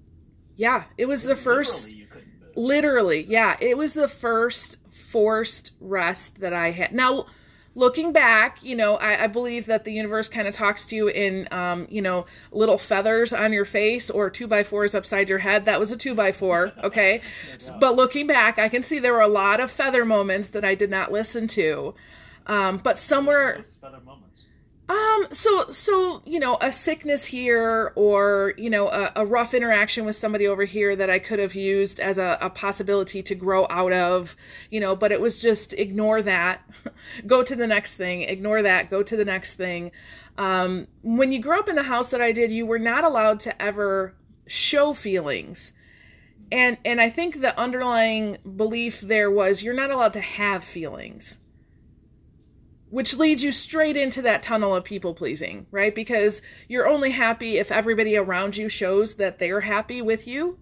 Yeah. 0.57 0.83
It 0.97 1.05
was 1.05 1.23
the 1.23 1.37
first. 1.37 1.85
Literally, 1.85 2.01
you 2.01 2.07
couldn't 2.07 2.39
move. 2.41 2.57
Literally, 2.57 3.25
yeah. 3.29 3.55
It 3.61 3.77
was 3.77 3.93
the 3.93 4.09
first 4.09 4.77
forced 5.13 5.73
rest 5.79 6.39
that 6.39 6.53
I 6.53 6.71
had. 6.71 6.91
Now, 6.91 7.27
looking 7.75 8.11
back, 8.11 8.57
you 8.63 8.75
know, 8.75 8.95
I, 8.95 9.25
I 9.25 9.27
believe 9.27 9.67
that 9.67 9.85
the 9.85 9.93
universe 9.93 10.27
kind 10.27 10.47
of 10.47 10.55
talks 10.55 10.85
to 10.85 10.95
you 10.95 11.07
in, 11.07 11.47
um, 11.51 11.85
you 11.87 12.01
know, 12.01 12.25
little 12.51 12.79
feathers 12.79 13.31
on 13.31 13.53
your 13.53 13.63
face 13.63 14.09
or 14.09 14.31
two 14.31 14.47
by 14.47 14.63
fours 14.63 14.95
upside 14.95 15.29
your 15.29 15.37
head. 15.37 15.65
That 15.65 15.79
was 15.79 15.91
a 15.91 15.97
two 15.97 16.15
by 16.15 16.31
four, 16.31 16.71
okay? 16.83 17.21
No 17.67 17.77
but 17.79 17.95
looking 17.95 18.25
back, 18.25 18.57
I 18.57 18.69
can 18.69 18.81
see 18.81 18.97
there 18.97 19.13
were 19.13 19.21
a 19.21 19.27
lot 19.27 19.59
of 19.59 19.69
feather 19.69 20.03
moments 20.03 20.47
that 20.49 20.65
I 20.65 20.73
did 20.73 20.89
not 20.89 21.11
listen 21.11 21.45
to. 21.49 21.93
Um, 22.47 22.79
but 22.79 22.97
somewhere. 22.97 23.65
Um, 24.89 25.27
so 25.31 25.71
so 25.71 26.21
you 26.25 26.39
know, 26.39 26.57
a 26.59 26.71
sickness 26.71 27.23
here, 27.25 27.93
or 27.95 28.53
you 28.57 28.69
know, 28.69 28.89
a, 28.89 29.13
a 29.17 29.25
rough 29.25 29.53
interaction 29.53 30.05
with 30.05 30.15
somebody 30.17 30.45
over 30.45 30.65
here 30.65 30.93
that 30.95 31.09
I 31.09 31.19
could 31.19 31.39
have 31.39 31.55
used 31.55 32.01
as 32.01 32.17
a, 32.17 32.37
a 32.41 32.49
possibility 32.49 33.23
to 33.23 33.35
grow 33.35 33.65
out 33.69 33.93
of, 33.93 34.35
you 34.69 34.81
know, 34.81 34.93
but 34.95 35.13
it 35.13 35.21
was 35.21 35.41
just 35.41 35.71
ignore 35.73 36.21
that, 36.23 36.69
go 37.25 37.43
to 37.43 37.55
the 37.55 37.65
next 37.65 37.95
thing, 37.95 38.23
ignore 38.23 38.61
that, 38.61 38.89
go 38.89 39.03
to 39.03 39.15
the 39.15 39.23
next 39.23 39.53
thing. 39.53 39.91
Um, 40.37 40.87
when 41.01 41.31
you 41.31 41.39
grew 41.39 41.57
up 41.57 41.69
in 41.69 41.75
the 41.75 41.83
house 41.83 42.09
that 42.11 42.21
I 42.21 42.33
did, 42.33 42.51
you 42.51 42.65
were 42.65 42.79
not 42.79 43.05
allowed 43.05 43.39
to 43.41 43.61
ever 43.61 44.15
show 44.47 44.93
feelings. 44.93 45.71
And 46.51 46.77
and 46.83 46.99
I 46.99 47.09
think 47.09 47.39
the 47.39 47.57
underlying 47.57 48.37
belief 48.57 48.99
there 48.99 49.31
was 49.31 49.63
you're 49.63 49.73
not 49.73 49.91
allowed 49.91 50.13
to 50.13 50.21
have 50.21 50.61
feelings 50.61 51.37
which 52.93 53.17
leads 53.17 53.43
you 53.43 53.51
straight 53.51 53.97
into 53.97 54.21
that 54.21 54.43
tunnel 54.43 54.75
of 54.75 54.83
people 54.83 55.15
pleasing, 55.15 55.65
right? 55.71 55.95
Because 55.95 56.43
you're 56.67 56.87
only 56.87 57.09
happy 57.09 57.57
if 57.57 57.71
everybody 57.71 58.15
around 58.15 58.55
you 58.55 58.69
shows 58.69 59.15
that 59.15 59.39
they're 59.39 59.61
happy 59.61 59.99
with 59.99 60.27
you. 60.27 60.59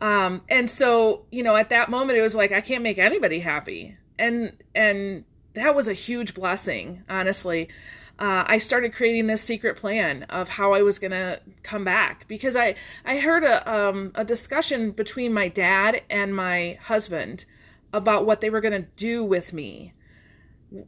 Um, 0.00 0.42
and 0.50 0.70
so, 0.70 1.24
you 1.30 1.42
know, 1.42 1.56
at 1.56 1.70
that 1.70 1.88
moment 1.88 2.18
it 2.18 2.20
was 2.20 2.34
like 2.34 2.52
I 2.52 2.60
can't 2.60 2.82
make 2.82 2.98
anybody 2.98 3.40
happy. 3.40 3.96
And 4.18 4.52
and 4.74 5.24
that 5.54 5.74
was 5.74 5.88
a 5.88 5.94
huge 5.94 6.34
blessing, 6.34 7.04
honestly. 7.08 7.70
Uh, 8.18 8.44
I 8.46 8.58
started 8.58 8.92
creating 8.92 9.26
this 9.26 9.40
secret 9.40 9.78
plan 9.78 10.24
of 10.24 10.50
how 10.50 10.74
I 10.74 10.82
was 10.82 10.98
gonna 10.98 11.40
come 11.62 11.84
back 11.84 12.28
because 12.28 12.54
I 12.54 12.74
I 13.02 13.18
heard 13.18 13.44
a 13.44 13.66
um, 13.66 14.12
a 14.14 14.26
discussion 14.26 14.90
between 14.90 15.32
my 15.32 15.48
dad 15.48 16.02
and 16.10 16.36
my 16.36 16.78
husband 16.82 17.46
about 17.94 18.26
what 18.26 18.42
they 18.42 18.50
were 18.50 18.60
gonna 18.60 18.88
do 18.96 19.24
with 19.24 19.54
me 19.54 19.94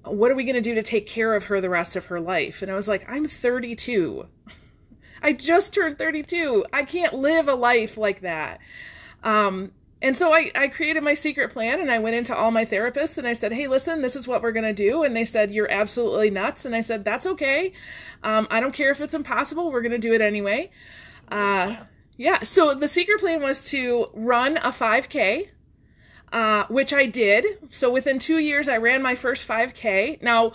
what 0.05 0.31
are 0.31 0.35
we 0.35 0.45
going 0.45 0.55
to 0.55 0.61
do 0.61 0.75
to 0.75 0.83
take 0.83 1.07
care 1.07 1.35
of 1.35 1.47
her 1.47 1.61
the 1.61 1.71
rest 1.71 1.97
of 1.97 2.07
her 2.07 2.21
life? 2.21 2.63
And 2.63 2.71
I 2.71 2.75
was 2.75 2.89
like, 2.89 3.09
I'm 3.09 3.27
32. 3.27 4.27
I 5.23 5.33
just 5.33 5.75
turned 5.75 5.99
32. 5.99 6.65
I 6.73 6.85
can't 6.85 7.15
live 7.15 7.49
a 7.49 7.55
life 7.55 7.97
like 7.97 8.21
that. 8.21 8.61
Um, 9.23 9.73
and 10.01 10.17
so 10.17 10.33
I, 10.33 10.51
I 10.55 10.67
created 10.67 11.05
my 11.05 11.15
secret 11.15 11.53
plan 11.53 11.81
and 11.81 11.91
I 11.91 12.01
went 12.01 12.17
into 12.17 12.35
all 12.35 12.51
my 12.51 12.65
therapists 12.65 13.19
and 13.19 13.27
I 13.27 13.33
said, 13.33 13.53
Hey, 13.53 13.69
listen, 13.69 14.03
this 14.03 14.17
is 14.17 14.27
what 14.27 14.43
we're 14.43 14.53
going 14.53 14.65
to 14.65 14.73
do. 14.73 15.05
And 15.05 15.17
they 15.17 15.25
said, 15.25 15.53
You're 15.53 15.71
absolutely 15.71 16.29
nuts. 16.29 16.65
And 16.65 16.75
I 16.75 16.81
said, 16.81 17.05
That's 17.05 17.25
okay. 17.25 17.73
Um, 18.25 18.49
I 18.51 18.59
don't 18.59 18.75
care 18.75 18.91
if 18.91 19.01
it's 19.01 19.15
impossible. 19.15 19.71
We're 19.71 19.83
going 19.83 19.93
to 19.93 19.99
do 19.99 20.13
it 20.13 20.21
anyway. 20.21 20.73
Uh, 21.29 21.77
yeah. 22.17 22.43
So 22.43 22.75
the 22.75 22.89
secret 22.89 23.21
plan 23.21 23.43
was 23.43 23.65
to 23.67 24.11
run 24.13 24.57
a 24.57 24.71
5K 24.71 25.51
uh, 26.33 26.65
which 26.69 26.93
I 26.93 27.07
did. 27.07 27.45
So 27.69 27.91
within 27.91 28.19
two 28.19 28.39
years, 28.39 28.69
I 28.69 28.79
ran 28.79 29.03
my 29.03 29.15
first 29.15 29.47
5K. 29.47 30.23
Now, 30.23 30.53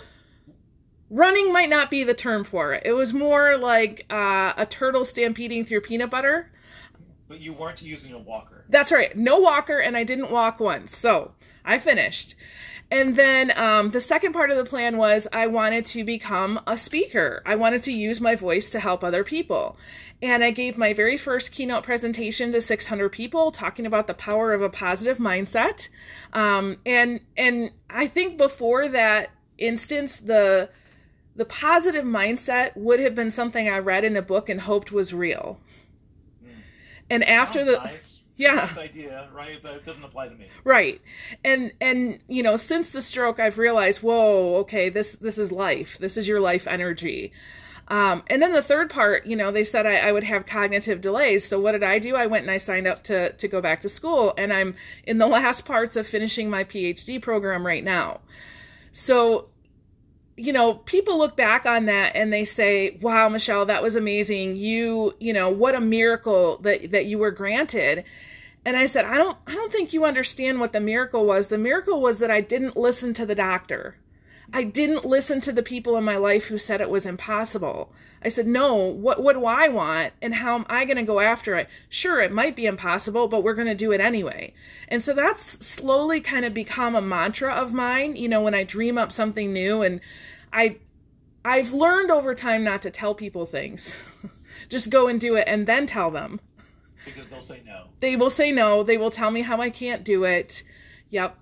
running 1.08 1.52
might 1.52 1.70
not 1.70 1.90
be 1.90 2.04
the 2.04 2.14
term 2.14 2.44
for 2.44 2.74
it. 2.74 2.82
It 2.84 2.92
was 2.92 3.14
more 3.14 3.56
like 3.56 4.04
uh, 4.10 4.52
a 4.56 4.66
turtle 4.66 5.04
stampeding 5.04 5.64
through 5.64 5.82
peanut 5.82 6.10
butter. 6.10 6.50
But 7.28 7.40
you 7.40 7.52
weren't 7.52 7.82
using 7.82 8.12
a 8.12 8.18
walker. 8.18 8.64
That's 8.68 8.90
right, 8.90 9.16
no 9.16 9.38
walker, 9.38 9.78
and 9.78 9.96
I 9.96 10.04
didn't 10.04 10.30
walk 10.30 10.60
once. 10.60 10.96
So 10.96 11.32
I 11.64 11.78
finished. 11.78 12.34
And 12.90 13.16
then 13.16 13.56
um, 13.58 13.90
the 13.90 14.00
second 14.00 14.32
part 14.32 14.50
of 14.50 14.56
the 14.56 14.64
plan 14.64 14.96
was 14.96 15.26
I 15.32 15.46
wanted 15.46 15.84
to 15.86 16.04
become 16.04 16.60
a 16.66 16.78
speaker. 16.78 17.42
I 17.44 17.54
wanted 17.54 17.82
to 17.84 17.92
use 17.92 18.20
my 18.20 18.34
voice 18.34 18.70
to 18.70 18.80
help 18.80 19.04
other 19.04 19.24
people. 19.24 19.76
And 20.22 20.42
I 20.42 20.50
gave 20.50 20.78
my 20.78 20.94
very 20.94 21.16
first 21.16 21.52
keynote 21.52 21.84
presentation 21.84 22.50
to 22.52 22.60
600 22.60 23.10
people, 23.10 23.52
talking 23.52 23.86
about 23.86 24.06
the 24.06 24.14
power 24.14 24.52
of 24.52 24.62
a 24.62 24.70
positive 24.70 25.18
mindset. 25.18 25.88
Um, 26.32 26.78
and 26.86 27.20
and 27.36 27.70
I 27.90 28.06
think 28.06 28.36
before 28.36 28.88
that 28.88 29.30
instance, 29.58 30.18
the 30.18 30.70
the 31.36 31.44
positive 31.44 32.04
mindset 32.04 32.76
would 32.76 32.98
have 33.00 33.14
been 33.14 33.30
something 33.30 33.68
I 33.68 33.78
read 33.78 34.02
in 34.02 34.16
a 34.16 34.22
book 34.22 34.48
and 34.48 34.62
hoped 34.62 34.90
was 34.90 35.14
real. 35.14 35.60
And 37.10 37.22
after 37.24 37.60
Sounds 37.60 37.78
the 37.78 37.84
nice. 37.84 38.17
Yeah. 38.38 38.54
Nice 38.54 38.78
idea, 38.78 39.28
right? 39.34 39.58
But 39.62 39.74
it 39.74 39.84
doesn't 39.84 40.02
apply 40.02 40.28
to 40.28 40.34
me. 40.34 40.46
Right. 40.64 41.00
And 41.44 41.72
and 41.80 42.22
you 42.28 42.42
know, 42.42 42.56
since 42.56 42.92
the 42.92 43.02
stroke 43.02 43.38
I've 43.38 43.58
realized, 43.58 44.00
whoa, 44.00 44.56
okay, 44.60 44.88
this 44.88 45.16
this 45.16 45.36
is 45.36 45.52
life. 45.52 45.98
This 45.98 46.16
is 46.16 46.26
your 46.26 46.40
life 46.40 46.66
energy. 46.66 47.32
Um, 47.88 48.22
and 48.28 48.40
then 48.40 48.52
the 48.52 48.62
third 48.62 48.90
part, 48.90 49.26
you 49.26 49.34
know, 49.34 49.50
they 49.50 49.64
said 49.64 49.86
I, 49.86 49.96
I 49.96 50.12
would 50.12 50.24
have 50.24 50.46
cognitive 50.46 51.00
delays. 51.00 51.44
So 51.44 51.58
what 51.58 51.72
did 51.72 51.82
I 51.82 51.98
do? 51.98 52.16
I 52.16 52.26
went 52.26 52.42
and 52.42 52.50
I 52.50 52.58
signed 52.58 52.86
up 52.86 53.02
to 53.04 53.32
to 53.32 53.48
go 53.48 53.60
back 53.60 53.80
to 53.80 53.88
school, 53.88 54.34
and 54.38 54.52
I'm 54.52 54.76
in 55.04 55.18
the 55.18 55.26
last 55.38 55.64
parts 55.64 55.96
of 55.96 56.06
finishing 56.06 56.48
my 56.48 56.64
PhD 56.64 57.20
program 57.20 57.66
right 57.66 57.84
now. 57.84 58.20
So, 58.92 59.48
you 60.38 60.52
know, 60.52 60.74
people 60.74 61.18
look 61.18 61.36
back 61.36 61.66
on 61.66 61.86
that 61.86 62.14
and 62.14 62.32
they 62.32 62.44
say, 62.44 62.98
"Wow, 63.00 63.28
Michelle, 63.28 63.66
that 63.66 63.82
was 63.82 63.96
amazing. 63.96 64.56
You, 64.56 65.14
you 65.18 65.32
know, 65.32 65.50
what 65.50 65.74
a 65.74 65.80
miracle 65.80 66.58
that 66.58 66.92
that 66.92 67.06
you 67.06 67.18
were 67.18 67.30
granted." 67.30 68.04
And 68.64 68.76
I 68.76 68.86
said, 68.86 69.04
"I 69.04 69.18
don't 69.18 69.36
I 69.46 69.54
don't 69.54 69.72
think 69.72 69.92
you 69.92 70.04
understand 70.04 70.60
what 70.60 70.72
the 70.72 70.80
miracle 70.80 71.26
was. 71.26 71.48
The 71.48 71.58
miracle 71.58 72.00
was 72.00 72.18
that 72.20 72.30
I 72.30 72.40
didn't 72.40 72.76
listen 72.76 73.12
to 73.14 73.26
the 73.26 73.34
doctor. 73.34 73.96
I 74.52 74.64
didn't 74.64 75.04
listen 75.04 75.40
to 75.42 75.52
the 75.52 75.62
people 75.62 75.96
in 75.96 76.04
my 76.04 76.16
life 76.16 76.46
who 76.46 76.58
said 76.58 76.80
it 76.80 76.90
was 76.90 77.04
impossible. 77.04 77.92
I 78.22 78.28
said, 78.28 78.46
"No, 78.46 78.74
what 78.74 79.22
what 79.22 79.34
do 79.34 79.44
I 79.44 79.68
want 79.68 80.12
and 80.20 80.36
how 80.36 80.54
am 80.54 80.66
I 80.68 80.84
going 80.84 80.96
to 80.96 81.02
go 81.02 81.20
after 81.20 81.54
it? 81.56 81.68
Sure, 81.88 82.20
it 82.20 82.32
might 82.32 82.56
be 82.56 82.66
impossible, 82.66 83.28
but 83.28 83.42
we're 83.42 83.54
going 83.54 83.68
to 83.68 83.74
do 83.74 83.92
it 83.92 84.00
anyway." 84.00 84.54
And 84.88 85.04
so 85.04 85.12
that's 85.12 85.64
slowly 85.64 86.20
kind 86.20 86.44
of 86.44 86.54
become 86.54 86.94
a 86.94 87.02
mantra 87.02 87.52
of 87.52 87.72
mine, 87.72 88.16
you 88.16 88.28
know, 88.28 88.40
when 88.40 88.54
I 88.54 88.64
dream 88.64 88.98
up 88.98 89.12
something 89.12 89.52
new 89.52 89.82
and 89.82 90.00
I 90.52 90.78
I've 91.44 91.72
learned 91.72 92.10
over 92.10 92.34
time 92.34 92.64
not 92.64 92.82
to 92.82 92.90
tell 92.90 93.14
people 93.14 93.46
things. 93.46 93.94
Just 94.68 94.90
go 94.90 95.06
and 95.06 95.20
do 95.20 95.36
it 95.36 95.44
and 95.46 95.66
then 95.66 95.86
tell 95.86 96.10
them. 96.10 96.40
Because 97.04 97.28
they'll 97.28 97.40
say 97.40 97.62
no. 97.64 97.84
They 98.00 98.16
will 98.16 98.30
say 98.30 98.52
no. 98.52 98.82
They 98.82 98.98
will 98.98 99.10
tell 99.10 99.30
me 99.30 99.42
how 99.42 99.60
I 99.60 99.70
can't 99.70 100.04
do 100.04 100.24
it. 100.24 100.62
Yep. 101.10 101.38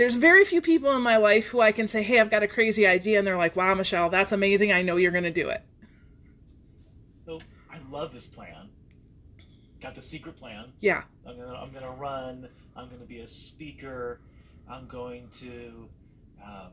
There's 0.00 0.14
very 0.14 0.46
few 0.46 0.62
people 0.62 0.96
in 0.96 1.02
my 1.02 1.18
life 1.18 1.48
who 1.48 1.60
I 1.60 1.72
can 1.72 1.86
say, 1.86 2.02
hey, 2.02 2.20
I've 2.20 2.30
got 2.30 2.42
a 2.42 2.48
crazy 2.48 2.86
idea. 2.86 3.18
And 3.18 3.26
they're 3.26 3.36
like, 3.36 3.54
wow, 3.54 3.74
Michelle, 3.74 4.08
that's 4.08 4.32
amazing. 4.32 4.72
I 4.72 4.80
know 4.80 4.96
you're 4.96 5.10
going 5.10 5.24
to 5.24 5.30
do 5.30 5.50
it. 5.50 5.62
So 7.26 7.38
I 7.70 7.76
love 7.90 8.10
this 8.10 8.26
plan. 8.26 8.70
Got 9.82 9.94
the 9.94 10.00
secret 10.00 10.38
plan. 10.38 10.72
Yeah. 10.80 11.02
I'm 11.28 11.36
gonna 11.36 11.52
I'm 11.52 11.70
gonna 11.70 11.90
run. 11.90 12.48
I'm 12.76 12.88
gonna 12.88 13.04
be 13.04 13.20
a 13.20 13.28
speaker. 13.28 14.20
I'm 14.70 14.86
going 14.86 15.28
to. 15.40 15.86
Um, 16.42 16.70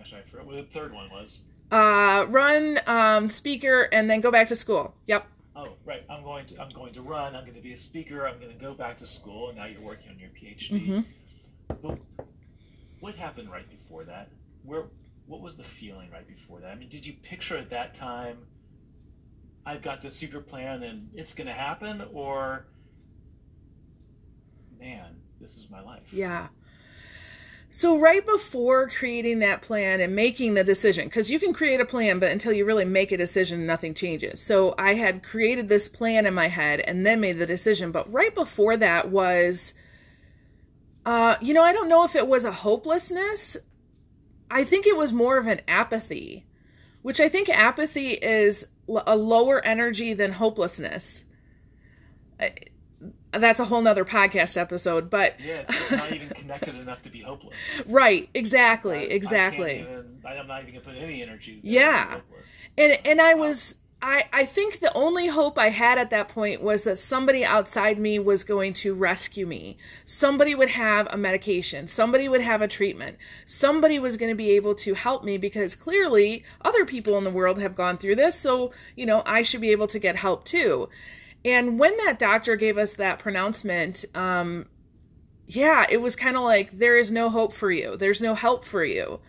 actually, 0.00 0.20
I 0.20 0.30
forgot 0.30 0.46
what 0.46 0.54
the 0.54 0.62
third 0.72 0.92
one 0.92 1.10
was. 1.10 1.40
Uh, 1.72 2.26
run, 2.28 2.78
um, 2.86 3.28
speaker, 3.28 3.88
and 3.90 4.08
then 4.08 4.20
go 4.20 4.30
back 4.30 4.46
to 4.46 4.54
school. 4.54 4.94
Yep. 5.08 5.26
Oh, 5.56 5.70
right. 5.84 6.04
I'm 6.08 6.22
going 6.22 6.46
to 6.46 6.62
I'm 6.62 6.70
going 6.70 6.94
to 6.94 7.02
run. 7.02 7.34
I'm 7.34 7.42
going 7.42 7.56
to 7.56 7.60
be 7.60 7.72
a 7.72 7.78
speaker. 7.78 8.24
I'm 8.24 8.38
going 8.38 8.52
to 8.52 8.60
go 8.62 8.72
back 8.72 8.98
to 8.98 9.06
school. 9.06 9.48
And 9.48 9.58
now 9.58 9.66
you're 9.66 9.80
working 9.80 10.10
on 10.10 10.18
your 10.20 10.30
PhD. 10.30 10.70
Mm-hmm. 10.70 11.00
But 11.82 11.98
what 13.06 13.14
happened 13.14 13.48
right 13.48 13.68
before 13.70 14.02
that? 14.02 14.28
Where 14.64 14.86
what 15.26 15.40
was 15.40 15.56
the 15.56 15.62
feeling 15.62 16.10
right 16.10 16.26
before 16.26 16.58
that? 16.60 16.72
I 16.72 16.74
mean, 16.74 16.88
did 16.88 17.06
you 17.06 17.12
picture 17.22 17.56
at 17.56 17.70
that 17.70 17.94
time 17.94 18.38
I've 19.64 19.80
got 19.80 20.02
this 20.02 20.16
super 20.16 20.40
plan 20.40 20.82
and 20.82 21.08
it's 21.14 21.32
going 21.32 21.46
to 21.46 21.52
happen 21.52 22.02
or 22.12 22.66
man, 24.80 25.14
this 25.40 25.56
is 25.56 25.68
my 25.70 25.80
life. 25.80 26.02
Yeah. 26.12 26.48
So, 27.70 27.96
right 27.96 28.24
before 28.26 28.88
creating 28.88 29.38
that 29.40 29.62
plan 29.62 30.00
and 30.00 30.14
making 30.14 30.54
the 30.54 30.64
decision, 30.64 31.06
because 31.06 31.30
you 31.30 31.38
can 31.38 31.52
create 31.52 31.80
a 31.80 31.84
plan, 31.84 32.18
but 32.18 32.32
until 32.32 32.52
you 32.52 32.64
really 32.64 32.84
make 32.84 33.12
a 33.12 33.16
decision, 33.16 33.66
nothing 33.66 33.94
changes. 33.94 34.40
So, 34.40 34.74
I 34.78 34.94
had 34.94 35.22
created 35.22 35.68
this 35.68 35.88
plan 35.88 36.26
in 36.26 36.34
my 36.34 36.48
head 36.48 36.80
and 36.80 37.04
then 37.04 37.20
made 37.20 37.38
the 37.38 37.46
decision. 37.46 37.92
But 37.92 38.10
right 38.10 38.34
before 38.34 38.76
that 38.76 39.10
was, 39.10 39.74
uh, 41.06 41.36
you 41.40 41.54
know, 41.54 41.62
I 41.62 41.72
don't 41.72 41.88
know 41.88 42.04
if 42.04 42.14
it 42.14 42.28
was 42.28 42.44
a 42.44 42.52
hopelessness. 42.52 43.56
I 44.50 44.64
think 44.64 44.86
it 44.86 44.96
was 44.96 45.12
more 45.12 45.38
of 45.38 45.46
an 45.46 45.60
apathy, 45.66 46.44
which 47.02 47.20
I 47.20 47.28
think 47.28 47.48
apathy 47.48 48.10
is 48.10 48.66
a 49.06 49.16
lower 49.16 49.64
energy 49.64 50.12
than 50.12 50.32
hopelessness. 50.32 51.24
I- 52.38 52.54
that's 53.32 53.60
a 53.60 53.66
whole 53.66 53.82
nother 53.82 54.04
podcast 54.04 54.56
episode. 54.56 55.10
But 55.10 55.38
yeah, 55.40 55.64
it's 55.68 55.90
not 55.90 56.12
even 56.12 56.28
connected 56.30 56.74
enough 56.74 57.02
to 57.02 57.10
be 57.10 57.20
hopeless. 57.20 57.54
Right. 57.86 58.28
Exactly. 58.32 58.98
I, 58.98 59.02
exactly. 59.02 59.86
I 60.24 60.28
I'm 60.36 60.46
not 60.46 60.62
even 60.62 60.74
gonna 60.74 60.84
put 60.84 60.96
any 60.96 61.22
energy. 61.22 61.60
Yeah. 61.62 62.20
And 62.78 62.98
and 63.04 63.20
I 63.20 63.34
was 63.34 63.74
I, 64.02 64.24
I 64.30 64.44
think 64.44 64.80
the 64.80 64.92
only 64.94 65.28
hope 65.28 65.58
I 65.58 65.70
had 65.70 65.96
at 65.96 66.10
that 66.10 66.28
point 66.28 66.62
was 66.62 66.84
that 66.84 66.98
somebody 66.98 67.44
outside 67.44 67.98
me 67.98 68.18
was 68.18 68.44
going 68.44 68.74
to 68.74 68.94
rescue 68.94 69.46
me. 69.46 69.78
Somebody 70.04 70.54
would 70.54 70.68
have 70.68 71.08
a 71.10 71.16
medication. 71.16 71.88
Somebody 71.88 72.28
would 72.28 72.42
have 72.42 72.60
a 72.60 72.68
treatment. 72.68 73.16
Somebody 73.46 73.98
was 73.98 74.18
going 74.18 74.30
to 74.30 74.36
be 74.36 74.50
able 74.50 74.74
to 74.76 74.94
help 74.94 75.24
me 75.24 75.38
because 75.38 75.74
clearly 75.74 76.44
other 76.60 76.84
people 76.84 77.16
in 77.16 77.24
the 77.24 77.30
world 77.30 77.58
have 77.58 77.74
gone 77.74 77.96
through 77.96 78.16
this. 78.16 78.38
So, 78.38 78.70
you 78.96 79.06
know, 79.06 79.22
I 79.24 79.42
should 79.42 79.62
be 79.62 79.72
able 79.72 79.88
to 79.88 79.98
get 79.98 80.16
help 80.16 80.44
too. 80.44 80.90
And 81.44 81.78
when 81.78 81.96
that 81.98 82.18
doctor 82.18 82.54
gave 82.54 82.76
us 82.76 82.94
that 82.94 83.18
pronouncement, 83.18 84.04
um, 84.14 84.66
yeah, 85.46 85.86
it 85.88 86.02
was 86.02 86.16
kind 86.16 86.36
of 86.36 86.42
like, 86.42 86.72
there 86.72 86.98
is 86.98 87.10
no 87.10 87.30
hope 87.30 87.52
for 87.52 87.70
you. 87.70 87.96
There's 87.96 88.20
no 88.20 88.34
help 88.34 88.64
for 88.64 88.84
you. 88.84 89.20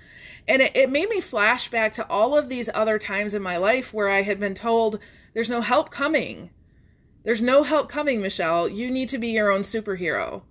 And 0.48 0.62
it, 0.62 0.76
it 0.76 0.90
made 0.90 1.10
me 1.10 1.20
flash 1.20 1.70
back 1.70 1.94
to 1.94 2.08
all 2.10 2.38
of 2.38 2.48
these 2.48 2.70
other 2.74 2.98
times 2.98 3.34
in 3.34 3.42
my 3.42 3.58
life 3.58 3.94
where 3.94 4.10
I 4.10 4.22
had 4.22 4.40
been 4.40 4.54
told, 4.54 5.00
there's 5.34 5.50
no 5.50 5.62
help 5.62 5.92
coming. 5.92 6.52
There's 7.24 7.42
no 7.42 7.64
help 7.64 7.90
coming, 7.90 8.22
Michelle. 8.22 8.70
You 8.70 8.90
need 8.90 9.10
to 9.10 9.18
be 9.18 9.30
your 9.30 9.52
own 9.52 9.62
superhero. 9.62 10.44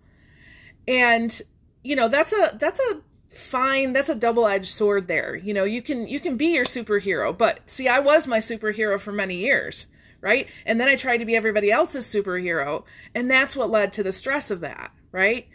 And, 0.86 1.40
you 1.82 1.96
know, 1.96 2.08
that's 2.08 2.32
a, 2.32 2.56
that's 2.60 2.80
a, 2.80 3.00
fine 3.36 3.92
that's 3.92 4.08
a 4.08 4.14
double-edged 4.14 4.68
sword 4.68 5.08
there 5.08 5.36
you 5.36 5.52
know 5.52 5.64
you 5.64 5.82
can 5.82 6.06
you 6.08 6.18
can 6.18 6.36
be 6.36 6.46
your 6.46 6.64
superhero 6.64 7.36
but 7.36 7.58
see 7.68 7.86
i 7.86 7.98
was 7.98 8.26
my 8.26 8.38
superhero 8.38 8.98
for 8.98 9.12
many 9.12 9.36
years 9.36 9.86
right 10.20 10.48
and 10.64 10.80
then 10.80 10.88
i 10.88 10.96
tried 10.96 11.18
to 11.18 11.24
be 11.24 11.36
everybody 11.36 11.70
else's 11.70 12.06
superhero 12.06 12.84
and 13.14 13.30
that's 13.30 13.54
what 13.54 13.70
led 13.70 13.92
to 13.92 14.02
the 14.02 14.12
stress 14.12 14.50
of 14.50 14.60
that 14.60 14.90
right 15.12 15.48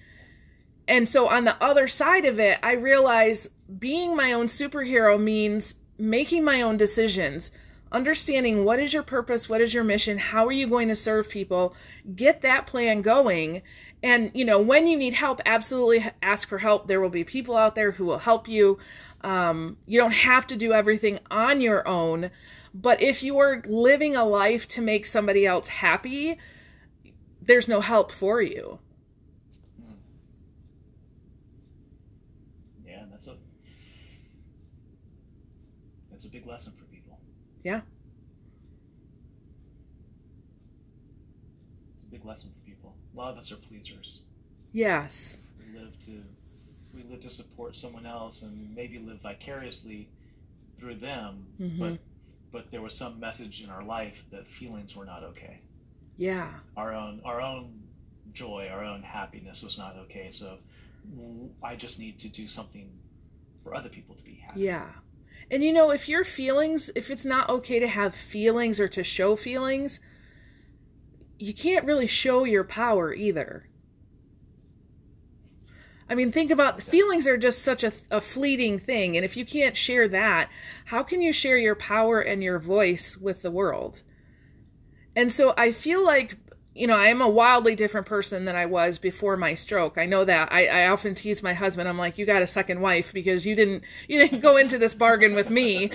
and 0.88 1.10
so 1.10 1.28
on 1.28 1.44
the 1.44 1.64
other 1.64 1.88
side 1.88 2.26
of 2.26 2.40
it 2.40 2.60
i 2.62 2.74
realize 2.74 3.50
being 3.80 4.16
my 4.16 4.34
own 4.34 4.48
superhero 4.48 5.20
means 5.20 5.76
making 5.98 6.44
my 6.44 6.62
own 6.62 6.78
decisions, 6.78 7.52
understanding 7.92 8.66
what 8.66 8.80
is 8.80 8.94
your 8.94 9.04
purpose, 9.04 9.48
what 9.48 9.62
is 9.62 9.74
your 9.74 9.84
mission, 9.84 10.18
how 10.18 10.46
are 10.48 10.52
you 10.52 10.68
going 10.68 10.88
to 10.88 10.96
serve 10.96 11.30
people, 11.30 11.76
get 12.16 12.42
that 12.42 12.66
plan 12.66 13.02
going. 13.02 13.62
And, 14.04 14.32
you 14.34 14.44
know, 14.44 14.60
when 14.60 14.88
you 14.88 14.98
need 14.98 15.14
help, 15.14 15.42
absolutely 15.46 16.10
ask 16.22 16.48
for 16.48 16.58
help. 16.58 16.88
There 16.88 17.00
will 17.00 17.10
be 17.10 17.24
people 17.24 17.56
out 17.56 17.76
there 17.76 17.92
who 17.92 18.06
will 18.06 18.20
help 18.20 18.48
you. 18.48 18.80
Um, 19.22 19.78
you 19.86 20.00
don't 20.00 20.12
have 20.12 20.48
to 20.48 20.56
do 20.56 20.74
everything 20.74 21.20
on 21.30 21.62
your 21.62 21.88
own. 21.88 22.32
But 22.74 23.02
if 23.02 23.22
you 23.22 23.38
are 23.38 23.62
living 23.68 24.16
a 24.16 24.26
life 24.26 24.68
to 24.70 24.82
make 24.82 25.06
somebody 25.06 25.46
else 25.46 25.68
happy, 25.68 26.40
there's 27.42 27.68
no 27.68 27.82
help 27.82 28.12
for 28.12 28.42
you. 28.42 28.80
big 36.32 36.48
lesson 36.48 36.74
for 36.78 36.86
people. 36.86 37.20
Yeah. 37.64 37.82
It's 41.96 42.04
a 42.04 42.12
big 42.12 42.26
lesson 42.26 42.50
for 42.50 42.70
people. 42.70 42.96
A 43.14 43.18
lot 43.18 43.32
of 43.32 43.38
us 43.38 43.52
are 43.52 43.58
pleasers. 43.58 44.22
Yes. 44.74 45.38
We 45.60 45.80
live 45.80 46.00
to 46.06 46.24
we 46.94 47.04
live 47.10 47.22
to 47.22 47.30
support 47.30 47.76
someone 47.76 48.06
else 48.06 48.42
and 48.42 48.76
maybe 48.76 49.00
live 49.00 49.22
vicariously 49.22 50.10
through 50.80 50.96
them, 50.96 51.46
mm-hmm. 51.60 51.80
but 51.80 52.00
but 52.52 52.72
there 52.72 52.82
was 52.82 52.96
some 52.96 53.20
message 53.20 53.64
in 53.64 53.70
our 53.70 53.84
life 53.84 54.24
that 54.32 54.48
feelings 54.48 54.96
were 54.96 55.06
not 55.06 55.24
okay. 55.24 55.62
Yeah. 56.18 56.50
Our 56.76 56.94
own 56.94 57.22
our 57.24 57.42
own 57.42 57.82
joy, 58.34 58.70
our 58.72 58.84
own 58.84 59.02
happiness 59.04 59.64
was 59.64 59.78
not 59.78 59.96
okay. 60.06 60.30
So 60.32 60.58
I 61.64 61.76
just 61.76 62.00
need 62.00 62.20
to 62.20 62.30
do 62.30 62.48
something 62.48 62.90
for 63.64 63.76
other 63.76 63.90
people 63.90 64.16
to 64.16 64.24
be 64.24 64.36
happy. 64.36 64.62
Yeah. 64.62 64.88
And 65.50 65.64
you 65.64 65.74
know, 65.74 65.92
if 65.92 66.08
your 66.08 66.24
feelings, 66.24 66.90
if 66.96 67.10
it's 67.10 67.26
not 67.26 67.50
okay 67.50 67.80
to 67.80 67.88
have 67.88 68.16
feelings 68.16 68.80
or 68.80 68.88
to 68.90 69.04
show 69.04 69.36
feelings, 69.36 70.00
you 71.40 71.54
can't 71.54 71.86
really 71.86 72.08
show 72.08 72.44
your 72.44 72.64
power 72.64 73.14
either. 73.14 73.68
I 76.08 76.14
mean, 76.14 76.32
think 76.32 76.52
about 76.52 76.84
feelings 76.84 77.26
are 77.26 77.38
just 77.38 77.62
such 77.62 77.86
a, 77.86 77.94
a 78.12 78.20
fleeting 78.20 78.78
thing. 78.80 79.16
And 79.16 79.24
if 79.24 79.38
you 79.38 79.46
can't 79.46 79.78
share 79.78 80.10
that, 80.10 80.50
how 80.86 81.04
can 81.04 81.22
you 81.22 81.32
share 81.32 81.58
your 81.58 81.74
power 81.74 82.20
and 82.20 82.44
your 82.44 82.60
voice 82.60 83.16
with 83.16 83.42
the 83.42 83.50
world? 83.50 84.04
And 85.16 85.32
so 85.32 85.54
I 85.58 85.72
feel 85.72 86.04
like 86.04 86.38
you 86.74 86.88
know, 86.88 86.96
I 86.96 87.08
am 87.08 87.22
a 87.22 87.28
wildly 87.28 87.76
different 87.76 88.08
person 88.08 88.46
than 88.46 88.56
I 88.56 88.66
was 88.66 88.98
before 88.98 89.36
my 89.36 89.56
stroke. 89.56 89.98
I 89.98 90.06
know 90.06 90.24
that. 90.24 90.52
I, 90.52 90.68
I 90.68 90.88
often 90.88 91.16
tease 91.16 91.44
my 91.44 91.54
husband. 91.54 91.90
I'm 91.90 91.98
like, 91.98 92.18
you 92.18 92.26
got 92.26 92.42
a 92.42 92.48
second 92.48 92.80
wife 92.80 93.12
because 93.12 93.46
you 93.46 93.56
didn't 93.56 93.84
you 94.08 94.20
didn't 94.20 94.40
go 94.40 94.56
into 94.56 94.78
this 94.78 94.94
bargain 94.94 95.36
with 95.36 95.50
me. 95.50 95.92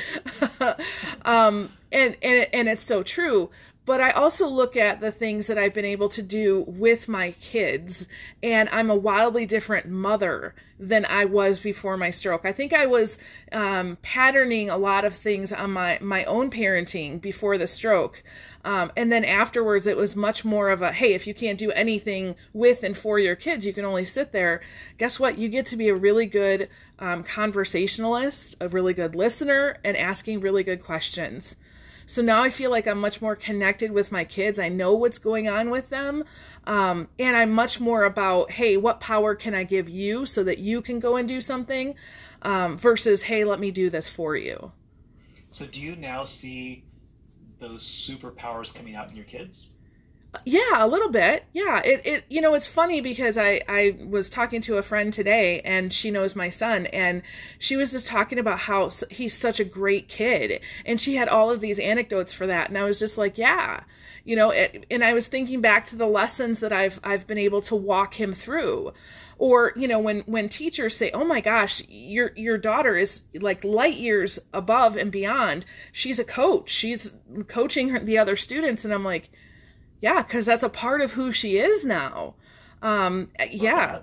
um, 1.24 1.72
and 1.90 2.16
and 2.22 2.46
and 2.52 2.68
it's 2.68 2.84
so 2.84 3.02
true 3.02 3.50
but 3.86 4.00
I 4.00 4.10
also 4.10 4.48
look 4.48 4.76
at 4.76 5.00
the 5.00 5.12
things 5.12 5.46
that 5.46 5.56
I've 5.56 5.72
been 5.72 5.84
able 5.84 6.08
to 6.10 6.22
do 6.22 6.64
with 6.66 7.06
my 7.06 7.30
kids, 7.40 8.08
and 8.42 8.68
I'm 8.70 8.90
a 8.90 8.96
wildly 8.96 9.46
different 9.46 9.88
mother 9.88 10.56
than 10.78 11.06
I 11.06 11.24
was 11.24 11.60
before 11.60 11.96
my 11.96 12.10
stroke. 12.10 12.44
I 12.44 12.52
think 12.52 12.72
I 12.72 12.84
was 12.84 13.16
um, 13.52 13.96
patterning 14.02 14.68
a 14.68 14.76
lot 14.76 15.04
of 15.04 15.14
things 15.14 15.52
on 15.52 15.72
my 15.72 15.98
my 16.02 16.24
own 16.24 16.50
parenting 16.50 17.20
before 17.20 17.56
the 17.56 17.68
stroke, 17.68 18.24
um, 18.64 18.90
and 18.96 19.12
then 19.12 19.24
afterwards 19.24 19.86
it 19.86 19.96
was 19.96 20.16
much 20.16 20.44
more 20.44 20.68
of 20.68 20.82
a 20.82 20.92
hey, 20.92 21.14
if 21.14 21.28
you 21.28 21.32
can't 21.32 21.58
do 21.58 21.70
anything 21.70 22.34
with 22.52 22.82
and 22.82 22.98
for 22.98 23.20
your 23.20 23.36
kids, 23.36 23.64
you 23.64 23.72
can 23.72 23.84
only 23.84 24.04
sit 24.04 24.32
there. 24.32 24.60
Guess 24.98 25.20
what? 25.20 25.38
You 25.38 25.48
get 25.48 25.64
to 25.66 25.76
be 25.76 25.88
a 25.88 25.94
really 25.94 26.26
good 26.26 26.68
um, 26.98 27.22
conversationalist, 27.22 28.56
a 28.60 28.68
really 28.68 28.94
good 28.94 29.14
listener, 29.14 29.78
and 29.84 29.96
asking 29.96 30.40
really 30.40 30.64
good 30.64 30.82
questions. 30.82 31.54
So 32.06 32.22
now 32.22 32.42
I 32.42 32.50
feel 32.50 32.70
like 32.70 32.86
I'm 32.86 33.00
much 33.00 33.20
more 33.20 33.34
connected 33.34 33.90
with 33.90 34.12
my 34.12 34.24
kids. 34.24 34.58
I 34.58 34.68
know 34.68 34.94
what's 34.94 35.18
going 35.18 35.48
on 35.48 35.70
with 35.70 35.90
them. 35.90 36.24
Um, 36.64 37.08
and 37.18 37.36
I'm 37.36 37.50
much 37.50 37.80
more 37.80 38.04
about, 38.04 38.52
hey, 38.52 38.76
what 38.76 39.00
power 39.00 39.34
can 39.34 39.54
I 39.54 39.64
give 39.64 39.88
you 39.88 40.24
so 40.24 40.44
that 40.44 40.58
you 40.58 40.80
can 40.80 41.00
go 41.00 41.16
and 41.16 41.28
do 41.28 41.40
something 41.40 41.96
um, 42.42 42.78
versus, 42.78 43.22
hey, 43.22 43.44
let 43.44 43.58
me 43.58 43.72
do 43.72 43.90
this 43.90 44.08
for 44.08 44.36
you. 44.36 44.70
So 45.50 45.66
do 45.66 45.80
you 45.80 45.96
now 45.96 46.24
see 46.24 46.84
those 47.58 47.82
superpowers 47.82 48.72
coming 48.72 48.94
out 48.94 49.10
in 49.10 49.16
your 49.16 49.24
kids? 49.24 49.66
Yeah, 50.44 50.84
a 50.84 50.86
little 50.86 51.08
bit. 51.10 51.44
Yeah, 51.52 51.80
it, 51.84 52.02
it 52.04 52.24
you 52.28 52.40
know 52.40 52.54
it's 52.54 52.66
funny 52.66 53.00
because 53.00 53.36
I 53.38 53.62
I 53.68 53.96
was 54.04 54.28
talking 54.30 54.60
to 54.62 54.76
a 54.76 54.82
friend 54.82 55.12
today 55.12 55.60
and 55.60 55.92
she 55.92 56.10
knows 56.10 56.36
my 56.36 56.48
son 56.48 56.86
and 56.86 57.22
she 57.58 57.76
was 57.76 57.92
just 57.92 58.06
talking 58.06 58.38
about 58.38 58.60
how 58.60 58.90
he's 59.10 59.34
such 59.34 59.60
a 59.60 59.64
great 59.64 60.08
kid 60.08 60.60
and 60.84 61.00
she 61.00 61.16
had 61.16 61.28
all 61.28 61.50
of 61.50 61.60
these 61.60 61.78
anecdotes 61.78 62.32
for 62.32 62.46
that 62.46 62.68
and 62.68 62.78
I 62.78 62.84
was 62.84 62.98
just 62.98 63.18
like, 63.18 63.38
yeah, 63.38 63.84
you 64.24 64.36
know, 64.36 64.50
it, 64.50 64.86
and 64.90 65.04
I 65.04 65.12
was 65.12 65.26
thinking 65.26 65.60
back 65.60 65.86
to 65.86 65.96
the 65.96 66.06
lessons 66.06 66.60
that 66.60 66.72
I've 66.72 66.98
I've 67.04 67.26
been 67.26 67.38
able 67.38 67.62
to 67.62 67.76
walk 67.76 68.14
him 68.14 68.32
through 68.32 68.92
or 69.38 69.72
you 69.76 69.86
know 69.86 69.98
when 69.98 70.20
when 70.20 70.48
teachers 70.48 70.96
say 70.96 71.10
oh 71.12 71.24
my 71.24 71.40
gosh 71.42 71.82
your 71.88 72.32
your 72.36 72.56
daughter 72.56 72.96
is 72.96 73.22
like 73.34 73.62
light 73.64 73.96
years 73.96 74.38
above 74.52 74.96
and 74.96 75.12
beyond. 75.12 75.64
She's 75.92 76.18
a 76.18 76.24
coach. 76.24 76.70
She's 76.70 77.12
coaching 77.48 77.90
her, 77.90 78.00
the 78.00 78.18
other 78.18 78.36
students. 78.36 78.84
And 78.84 78.92
i'm 78.94 79.04
like 79.04 79.30
yeah, 80.00 80.22
because 80.22 80.46
that's 80.46 80.62
a 80.62 80.68
part 80.68 81.00
of 81.00 81.12
who 81.12 81.32
she 81.32 81.58
is 81.58 81.84
now. 81.84 82.34
Um, 82.82 83.28
yeah. 83.50 84.00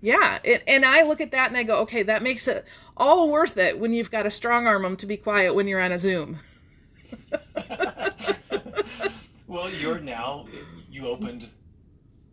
Yeah. 0.00 0.38
It, 0.42 0.62
and 0.66 0.84
I 0.84 1.02
look 1.02 1.20
at 1.20 1.30
that 1.32 1.48
and 1.48 1.56
I 1.56 1.62
go, 1.62 1.78
okay, 1.80 2.02
that 2.02 2.22
makes 2.22 2.48
it 2.48 2.64
all 2.96 3.28
worth 3.28 3.56
it 3.56 3.78
when 3.78 3.92
you've 3.92 4.10
got 4.10 4.22
to 4.22 4.30
strong 4.30 4.66
arm 4.66 4.82
them 4.82 4.96
to 4.98 5.06
be 5.06 5.16
quiet 5.16 5.54
when 5.54 5.68
you're 5.68 5.80
on 5.80 5.92
a 5.92 5.98
Zoom. 5.98 6.40
well, 9.46 9.70
you're 9.70 10.00
now, 10.00 10.46
you 10.90 11.06
opened 11.06 11.48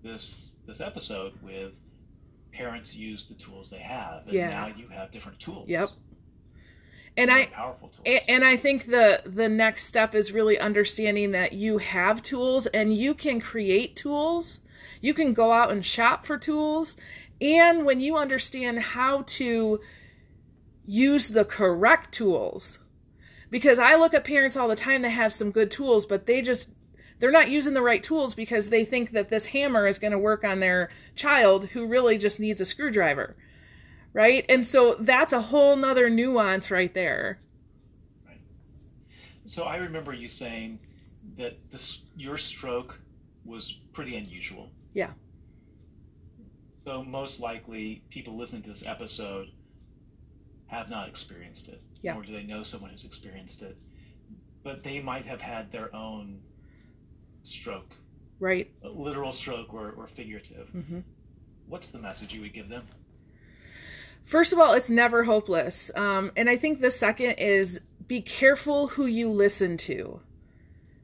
this, 0.04 0.54
this 0.66 0.82
episode 0.82 1.34
with 1.42 1.74
parents 2.52 2.94
use 2.94 3.26
the 3.26 3.36
tools 3.36 3.70
they 3.70 3.80
have. 3.80 4.24
And 4.26 4.34
yeah. 4.34 4.50
now 4.50 4.68
you 4.68 4.88
have 4.88 5.12
different 5.12 5.40
tools. 5.40 5.68
Yep 5.68 5.90
and 7.18 7.32
I 7.32 7.50
and 8.06 8.44
I 8.44 8.58
think 8.58 8.88
the 8.88 9.22
the 9.26 9.50
next 9.50 9.86
step 9.86 10.16
is 10.16 10.32
really 10.32 10.58
understanding 10.58 11.32
that 11.32 11.54
you 11.54 11.80
have 11.80 12.22
tools 12.22 12.68
and 12.68 12.96
you 12.96 13.14
can 13.14 13.40
create 13.40 13.96
tools. 13.96 14.60
You 15.02 15.14
can 15.14 15.34
go 15.34 15.52
out 15.52 15.72
and 15.72 15.86
shop 15.86 16.26
for 16.26 16.38
tools, 16.38 16.96
and 17.40 17.86
when 17.86 18.00
you 18.00 18.18
understand 18.18 18.80
how 18.80 19.24
to 19.28 19.80
use 20.86 21.30
the 21.30 21.46
correct 21.46 22.12
tools, 22.12 22.80
because 23.50 23.80
I 23.80 23.96
look 23.96 24.14
at 24.14 24.24
parents 24.24 24.56
all 24.56 24.68
the 24.68 24.76
time 24.76 25.02
that 25.02 25.10
have 25.10 25.34
some 25.34 25.52
good 25.52 25.72
tools, 25.72 26.06
but 26.06 26.28
they 26.28 26.42
just 26.42 26.70
they're 27.20 27.32
not 27.32 27.52
using 27.52 27.74
the 27.74 27.82
right 27.82 28.02
tools 28.02 28.34
because 28.34 28.70
they 28.70 28.86
think 28.86 29.12
that 29.12 29.30
this 29.30 29.48
hammer 29.48 29.86
is 29.86 30.00
going 30.00 30.12
to 30.12 30.18
work 30.18 30.44
on 30.44 30.60
their 30.60 30.90
child 31.16 31.66
who 31.68 31.86
really 31.86 32.18
just 32.18 32.40
needs 32.40 32.62
a 32.62 32.66
screwdriver 32.66 33.36
right? 34.14 34.46
And 34.50 34.66
so 34.66 34.96
that's 35.00 35.34
a 35.34 35.42
whole 35.42 35.76
nother 35.76 36.10
nuance 36.10 36.70
right 36.72 36.94
there. 36.94 37.40
Right. 38.28 38.42
So 39.46 39.64
I 39.64 39.78
remember 39.78 40.14
you 40.14 40.28
saying 40.28 40.80
that 41.38 41.58
this 41.72 42.02
your 42.16 42.38
stroke 42.38 43.00
was 43.46 43.72
pretty 43.94 44.16
unusual. 44.18 44.70
Yeah. 44.94 45.12
So 46.86 47.04
most 47.04 47.40
likely, 47.40 48.04
people 48.10 48.38
listening 48.38 48.64
to 48.64 48.70
this 48.70 48.86
episode 48.86 49.48
have 50.68 50.90
not 50.90 51.08
experienced 51.10 51.68
it, 51.68 51.82
Yeah. 52.02 52.14
nor 52.14 52.24
do 52.24 52.32
they 52.34 52.44
know 52.44 52.64
someone 52.64 52.90
who's 52.90 53.06
experienced 53.06 53.62
it. 53.62 53.78
But 54.64 54.84
they 54.84 55.00
might 55.00 55.26
have 55.26 55.42
had 55.42 55.72
their 55.72 55.94
own 55.96 56.42
stroke, 57.44 57.94
Right. 58.40 58.72
literal 58.84 59.32
stroke 59.32 59.74
or, 59.74 59.92
or 59.92 60.08
figurative. 60.08 60.70
Mm-hmm. 60.76 61.00
What's 61.68 61.88
the 61.88 62.00
message 62.00 62.34
you 62.34 62.42
would 62.42 62.54
give 62.54 62.70
them? 62.70 62.88
First 64.24 64.54
of 64.54 64.60
all, 64.60 64.74
it's 64.74 64.90
never 64.90 65.24
hopeless. 65.26 65.92
Um, 65.96 66.32
and 66.36 66.50
I 66.50 66.58
think 66.58 66.82
the 66.82 66.92
second 66.92 67.32
is 67.32 67.82
be 68.08 68.22
careful 68.22 68.90
who 68.90 69.06
you 69.06 69.30
listen 69.30 69.78
to. 69.78 70.22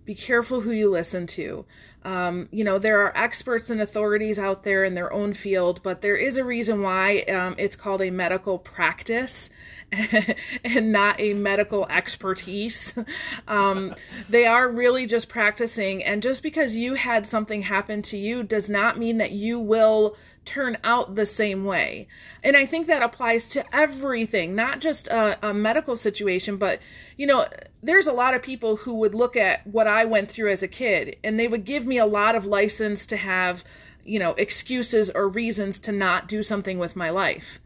Be 0.06 0.16
careful 0.16 0.62
who 0.62 0.72
you 0.72 0.90
listen 0.90 1.28
to. 1.28 1.66
Um, 2.04 2.48
you 2.52 2.64
know, 2.64 2.80
there 2.80 3.02
are 3.02 3.18
experts 3.18 3.70
and 3.70 3.82
authorities 3.82 4.40
out 4.40 4.64
there 4.64 4.86
in 4.86 4.96
their 4.96 5.12
own 5.12 5.34
field, 5.34 5.82
but 5.84 6.02
there 6.02 6.16
is 6.16 6.38
a 6.38 6.46
reason 6.46 6.82
why 6.82 7.24
um, 7.24 7.56
it's 7.58 7.76
called 7.76 8.02
a 8.02 8.10
medical 8.10 8.58
practice 8.58 9.50
and 10.64 10.94
not 10.94 11.20
a 11.20 11.34
medical 11.34 11.86
expertise. 11.88 12.98
Um, 13.48 13.96
they 14.30 14.46
are 14.46 14.70
really 14.70 15.06
just 15.06 15.30
practicing. 15.30 16.04
And 16.04 16.22
just 16.22 16.44
because 16.44 16.76
you 16.76 16.96
had 16.96 17.26
something 17.26 17.62
happen 17.62 18.02
to 18.04 18.18
you 18.18 18.44
does 18.44 18.70
not 18.70 18.98
mean 18.98 19.18
that 19.18 19.32
you 19.32 19.58
will 19.58 20.18
turn 20.48 20.78
out 20.84 21.16
the 21.16 21.26
same 21.26 21.66
way. 21.66 22.08
And 22.42 22.56
I 22.56 22.66
think 22.66 22.88
that 22.88 23.04
applies 23.04 23.50
to 23.50 23.76
everything, 23.76 24.56
not 24.56 24.80
just 24.80 25.08
a, 25.08 25.38
a, 25.48 25.54
medical 25.54 25.98
situation, 25.98 26.56
but 26.56 26.80
you 27.18 27.28
know, 27.28 27.46
there's 27.84 28.08
a 28.08 28.14
lot 28.14 28.34
of 28.34 28.42
people 28.42 28.78
who 28.78 28.96
would 28.96 29.14
look 29.14 29.36
at 29.36 29.68
what 29.68 29.88
I 29.88 30.06
went 30.06 30.32
through 30.32 30.52
as 30.52 30.64
a 30.64 30.68
kid 30.68 31.18
and 31.24 31.38
they 31.38 31.48
would 31.48 31.66
give 31.66 31.86
me 31.86 31.98
a 31.98 32.06
lot 32.06 32.36
of 32.36 32.46
license 32.46 33.06
to 33.08 33.18
have, 33.18 33.66
you 34.06 34.20
know, 34.20 34.32
excuses 34.36 35.10
or 35.10 35.28
reasons 35.28 35.80
to 35.82 35.92
not 35.92 36.30
do 36.30 36.42
something 36.42 36.80
with 36.80 36.96
my 36.96 37.10
life. 37.10 37.60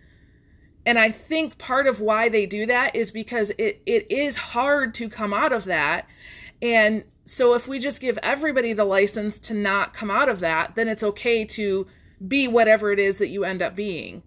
And 0.83 0.97
I 0.97 1.11
think 1.11 1.59
part 1.59 1.85
of 1.85 1.99
why 1.99 2.27
they 2.27 2.47
do 2.47 2.65
that 2.65 2.95
is 2.95 3.11
because 3.11 3.51
it, 3.59 3.81
it 3.85 4.11
is 4.11 4.37
hard 4.37 4.95
to 4.95 5.07
come 5.07 5.35
out 5.35 5.53
of 5.53 5.65
that. 5.65 6.07
And 6.63 7.03
so 7.25 7.53
if 7.53 7.67
we 7.67 7.77
just 7.77 8.01
give 8.01 8.17
everybody 8.23 8.73
the 8.73 8.85
license 8.85 9.37
to 9.39 9.53
not 9.53 9.93
come 9.93 10.09
out 10.09 10.29
of 10.29 10.39
that, 10.39 10.73
then 10.73 10.87
it's 10.87 11.03
okay 11.03 11.45
to 11.45 11.85
be 12.27 12.47
whatever 12.47 12.91
it 12.91 12.99
is 12.99 13.17
that 13.17 13.29
you 13.29 13.43
end 13.43 13.61
up 13.61 13.75
being 13.75 14.23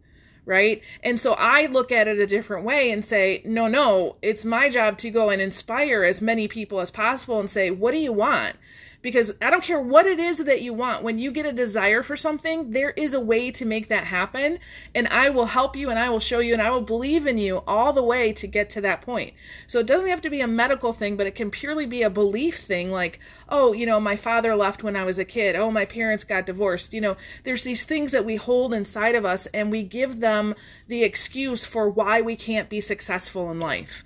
right? 0.47 0.83
And 1.03 1.19
so 1.19 1.33
i 1.35 1.67
look 1.67 1.91
at 1.91 2.07
it 2.07 2.19
a 2.19 2.27
different 2.27 2.65
way 2.65 2.91
and 2.91 3.05
say 3.05 3.41
no 3.45 3.67
no 3.67 4.17
it's 4.21 4.45
my 4.45 4.69
job 4.69 4.99
to 4.99 5.11
go 5.11 5.31
and 5.31 5.41
inspire 5.41 6.05
as 6.05 6.21
many 6.21 6.49
people 6.49 6.81
as 6.81 6.91
possible 6.91 7.41
and 7.41 7.49
say 7.49 7.71
what 7.71 7.93
do 7.93 7.99
you 7.99 8.13
want 8.13 8.57
because 9.05 9.35
i 9.43 9.51
don't 9.51 9.63
care 9.63 9.81
what 9.81 10.07
it 10.07 10.19
is 10.19 10.39
that 10.39 10.63
you 10.63 10.73
want 10.73 11.05
when 11.05 11.19
you 11.19 11.31
get 11.31 11.47
a 11.47 11.53
desire 11.53 12.03
for 12.03 12.17
something 12.17 12.71
there 12.71 12.91
is 12.91 13.15
a 13.15 13.21
way 13.21 13.51
to 13.53 13.65
make 13.65 13.89
that 13.89 14.05
happen 14.05 14.59
and 14.95 15.07
i 15.09 15.29
will 15.29 15.47
help 15.47 15.77
you 15.77 15.91
and 15.91 15.99
i 15.99 16.09
will 16.09 16.19
show 16.19 16.41
you 16.41 16.53
and 16.53 16.63
i 16.63 16.71
will 16.71 16.81
believe 16.81 17.27
in 17.27 17.39
you 17.39 17.59
all 17.69 17.93
the 17.93 18.03
way 18.03 18.33
to 18.33 18.47
get 18.47 18.69
to 18.69 18.81
that 18.81 19.03
point 19.03 19.33
so 19.69 19.79
it 19.79 19.87
doesn't 19.87 20.09
have 20.09 20.23
to 20.23 20.31
be 20.31 20.41
a 20.41 20.49
medical 20.49 20.93
thing 20.93 21.17
but 21.17 21.27
it 21.27 21.35
can 21.35 21.51
purely 21.51 21.87
be 21.87 22.03
a 22.03 22.11
belief 22.11 22.59
thing 22.59 22.91
like 22.91 23.21
oh, 23.49 23.73
you 23.73 23.87
know, 23.87 24.01
my 24.01 24.17
father 24.17 24.55
left 24.57 24.83
when 24.83 24.97
I 24.97 25.05
was 25.05 25.19
a 25.19 25.25
kid. 25.25 25.55
Oh, 25.57 25.71
my 25.71 25.85
parents 25.85 26.25
got 26.25 26.47
divorced. 26.47 26.93
You 26.93 27.01
know, 27.01 27.17
there's 27.45 27.65
these 27.65 27.85
things 27.85 28.13
that 28.13 28.25
we 28.25 28.37
hold 28.37 28.73
inside 28.73 29.15
of 29.15 29.25
us 29.25 29.47
and 29.53 29.71
we 29.71 29.83
give 29.83 30.21
them 30.21 30.55
the 30.89 31.03
excuse 31.03 31.65
for 31.65 31.89
why 31.89 32.21
we 32.21 32.37
can't 32.37 32.69
be 32.69 32.81
successful 32.81 33.51
in 33.51 33.61
life. 33.61 34.05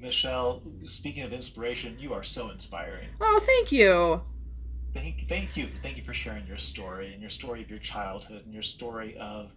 Michelle, 0.00 0.62
speaking 0.86 1.22
of 1.22 1.32
inspiration, 1.32 1.96
you 1.98 2.12
are 2.12 2.24
so 2.24 2.50
inspiring. 2.50 3.08
Oh, 3.20 3.40
thank 3.44 3.72
you. 3.72 4.22
Thank, 4.94 5.28
thank 5.28 5.56
you. 5.56 5.68
Thank 5.82 5.96
you 5.96 6.04
for 6.04 6.14
sharing 6.14 6.46
your 6.46 6.56
story 6.58 7.12
and 7.12 7.20
your 7.20 7.30
story 7.30 7.62
of 7.62 7.70
your 7.70 7.78
childhood 7.78 8.44
and 8.44 8.52
your 8.54 8.62
story 8.62 9.16
of 9.18 9.50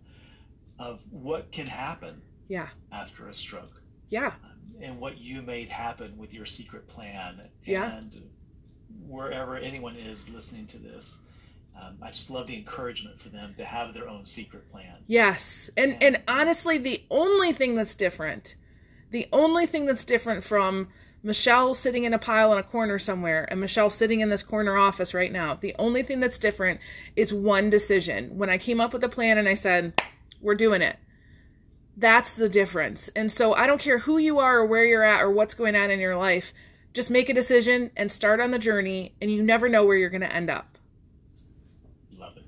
of 0.80 1.02
what 1.12 1.52
can 1.52 1.68
happen 1.68 2.22
Yeah. 2.48 2.70
after 2.92 3.28
a 3.28 3.34
stroke. 3.34 3.82
Yeah. 4.10 4.34
and 4.82 4.98
what 5.00 5.18
you 5.18 5.42
made 5.42 5.70
happen 5.70 6.18
with 6.18 6.34
your 6.34 6.46
secret 6.46 6.88
plan. 6.88 7.42
Yeah. 7.66 7.98
And 7.98 8.16
wherever 9.08 9.58
anyone 9.58 9.98
is 9.98 10.30
listening 10.30 10.68
to 10.68 10.78
this, 10.78 11.20
um, 11.80 11.98
I 12.02 12.12
just 12.12 12.30
love 12.30 12.48
the 12.48 12.56
encouragement 12.56 13.20
for 13.20 13.28
them 13.28 13.54
to 13.58 13.66
have 13.66 13.94
their 13.94 14.08
own 14.08 14.26
secret 14.26 14.72
plan. 14.72 14.96
Yes. 15.08 15.70
And 15.76 16.02
and 16.02 16.22
honestly, 16.30 16.78
the 16.78 17.04
only 17.12 17.52
thing 17.52 17.76
that's 17.76 17.94
different, 17.96 18.56
the 19.12 19.28
only 19.32 19.66
thing 19.66 19.86
that's 19.86 20.06
different 20.06 20.44
from 20.44 20.90
Michelle 21.22 21.74
sitting 21.74 22.06
in 22.06 22.14
a 22.14 22.20
pile 22.20 22.52
in 22.54 22.58
a 22.58 22.64
corner 22.64 22.98
somewhere 22.98 23.48
and 23.52 23.60
Michelle 23.60 23.90
sitting 23.90 24.22
in 24.22 24.30
this 24.30 24.44
corner 24.44 24.78
office 24.78 25.14
right 25.14 25.32
now, 25.32 25.56
the 25.56 25.76
only 25.78 26.02
thing 26.04 26.20
that's 26.20 26.40
different 26.40 26.80
is 27.16 27.34
one 27.34 27.70
decision. 27.70 28.38
When 28.38 28.50
I 28.50 28.58
came 28.58 28.80
up 28.80 28.94
with 28.94 29.02
the 29.02 29.10
plan 29.10 29.38
and 29.38 29.48
I 29.48 29.54
said, 29.54 30.02
"We're 30.40 30.56
doing 30.56 30.82
it." 30.82 30.98
That's 31.98 32.32
the 32.32 32.48
difference. 32.48 33.10
And 33.10 33.30
so 33.30 33.54
I 33.54 33.68
don't 33.68 33.82
care 33.82 34.00
who 34.00 34.18
you 34.18 34.40
are 34.40 34.60
or 34.60 34.66
where 34.66 34.86
you're 34.86 35.04
at 35.04 35.22
or 35.22 35.30
what's 35.30 35.54
going 35.54 35.76
on 35.76 35.92
in 35.92 36.00
your 36.00 36.16
life. 36.16 36.54
Just 36.94 37.12
make 37.12 37.28
a 37.28 37.34
decision 37.34 37.92
and 37.98 38.12
start 38.12 38.40
on 38.40 38.52
the 38.52 38.58
journey, 38.58 39.14
and 39.22 39.30
you 39.30 39.44
never 39.44 39.68
know 39.68 39.84
where 39.84 39.98
you're 39.98 40.10
going 40.10 40.22
to 40.22 40.34
end 40.34 40.50
up. 40.50 40.78
Love 42.18 42.38
it. 42.38 42.46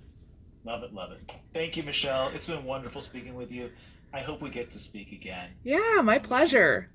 Love 0.64 0.84
it. 0.84 0.94
Love 0.94 1.12
it. 1.12 1.32
Thank 1.54 1.76
you, 1.76 1.84
Michelle. 1.84 2.30
It's 2.30 2.48
been 2.48 2.64
wonderful 2.64 3.02
speaking 3.02 3.36
with 3.36 3.52
you. 3.52 3.70
I 4.14 4.20
hope 4.20 4.42
we 4.42 4.50
get 4.50 4.72
to 4.72 4.80
speak 4.80 5.12
again. 5.12 5.52
Yeah, 5.64 6.02
my 6.04 6.20
pleasure. 6.20 6.90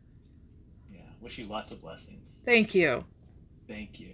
Yeah. 0.93 1.01
Wish 1.21 1.39
you 1.39 1.47
lots 1.47 1.71
of 1.71 1.81
blessings. 1.81 2.37
Thank 2.45 2.75
you. 2.75 3.05
Thank 3.69 3.99
you. 3.99 4.13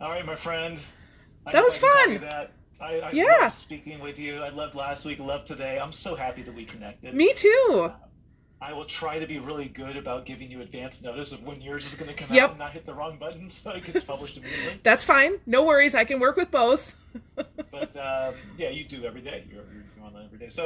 All 0.00 0.10
right, 0.10 0.24
my 0.26 0.36
friend. 0.36 0.78
I 1.46 1.52
That 1.52 1.64
was 1.64 1.76
I 1.76 1.80
can 1.80 1.88
tell 1.88 2.04
fun. 2.04 2.20
That. 2.28 2.52
I, 2.80 3.00
I 3.00 3.10
Yeah. 3.12 3.50
speaking 3.50 3.98
with 4.00 4.18
you. 4.18 4.38
I 4.38 4.50
loved 4.50 4.74
last 4.74 5.04
week. 5.04 5.18
Loved 5.18 5.46
today. 5.48 5.78
I'm 5.80 5.92
so 5.92 6.14
happy 6.14 6.42
that 6.42 6.54
we 6.54 6.64
connected. 6.64 7.14
Me 7.14 7.32
too. 7.34 7.92
I 8.60 8.72
will 8.72 8.86
try 8.86 9.18
to 9.20 9.26
be 9.26 9.38
really 9.38 9.68
good 9.68 9.96
about 9.96 10.26
giving 10.26 10.50
you 10.50 10.60
advance 10.62 11.00
notice 11.00 11.30
of 11.32 11.42
when 11.44 11.60
yours 11.60 11.86
is 11.86 11.94
going 11.94 12.08
to 12.10 12.16
come 12.16 12.34
Yep. 12.34 12.42
out 12.44 12.50
and 12.50 12.58
not 12.58 12.72
hit 12.72 12.86
the 12.86 12.94
wrong 12.94 13.16
button 13.18 13.48
so 13.50 13.70
it 13.72 13.84
gets 13.84 14.04
published 14.04 14.36
immediately. 14.36 14.80
That's 14.82 15.04
fine. 15.04 15.34
No 15.46 15.64
worries. 15.64 15.94
I 15.94 16.04
can 16.04 16.18
work 16.20 16.36
with 16.36 16.50
both. 16.50 16.94
But 17.70 17.96
um, 17.96 18.34
yeah, 18.56 18.70
you 18.70 18.84
do 18.84 19.04
every 19.04 19.20
day. 19.20 19.44
You're, 19.48 19.62
you're 19.62 20.04
online 20.06 20.24
every 20.24 20.38
day. 20.38 20.48
So 20.48 20.56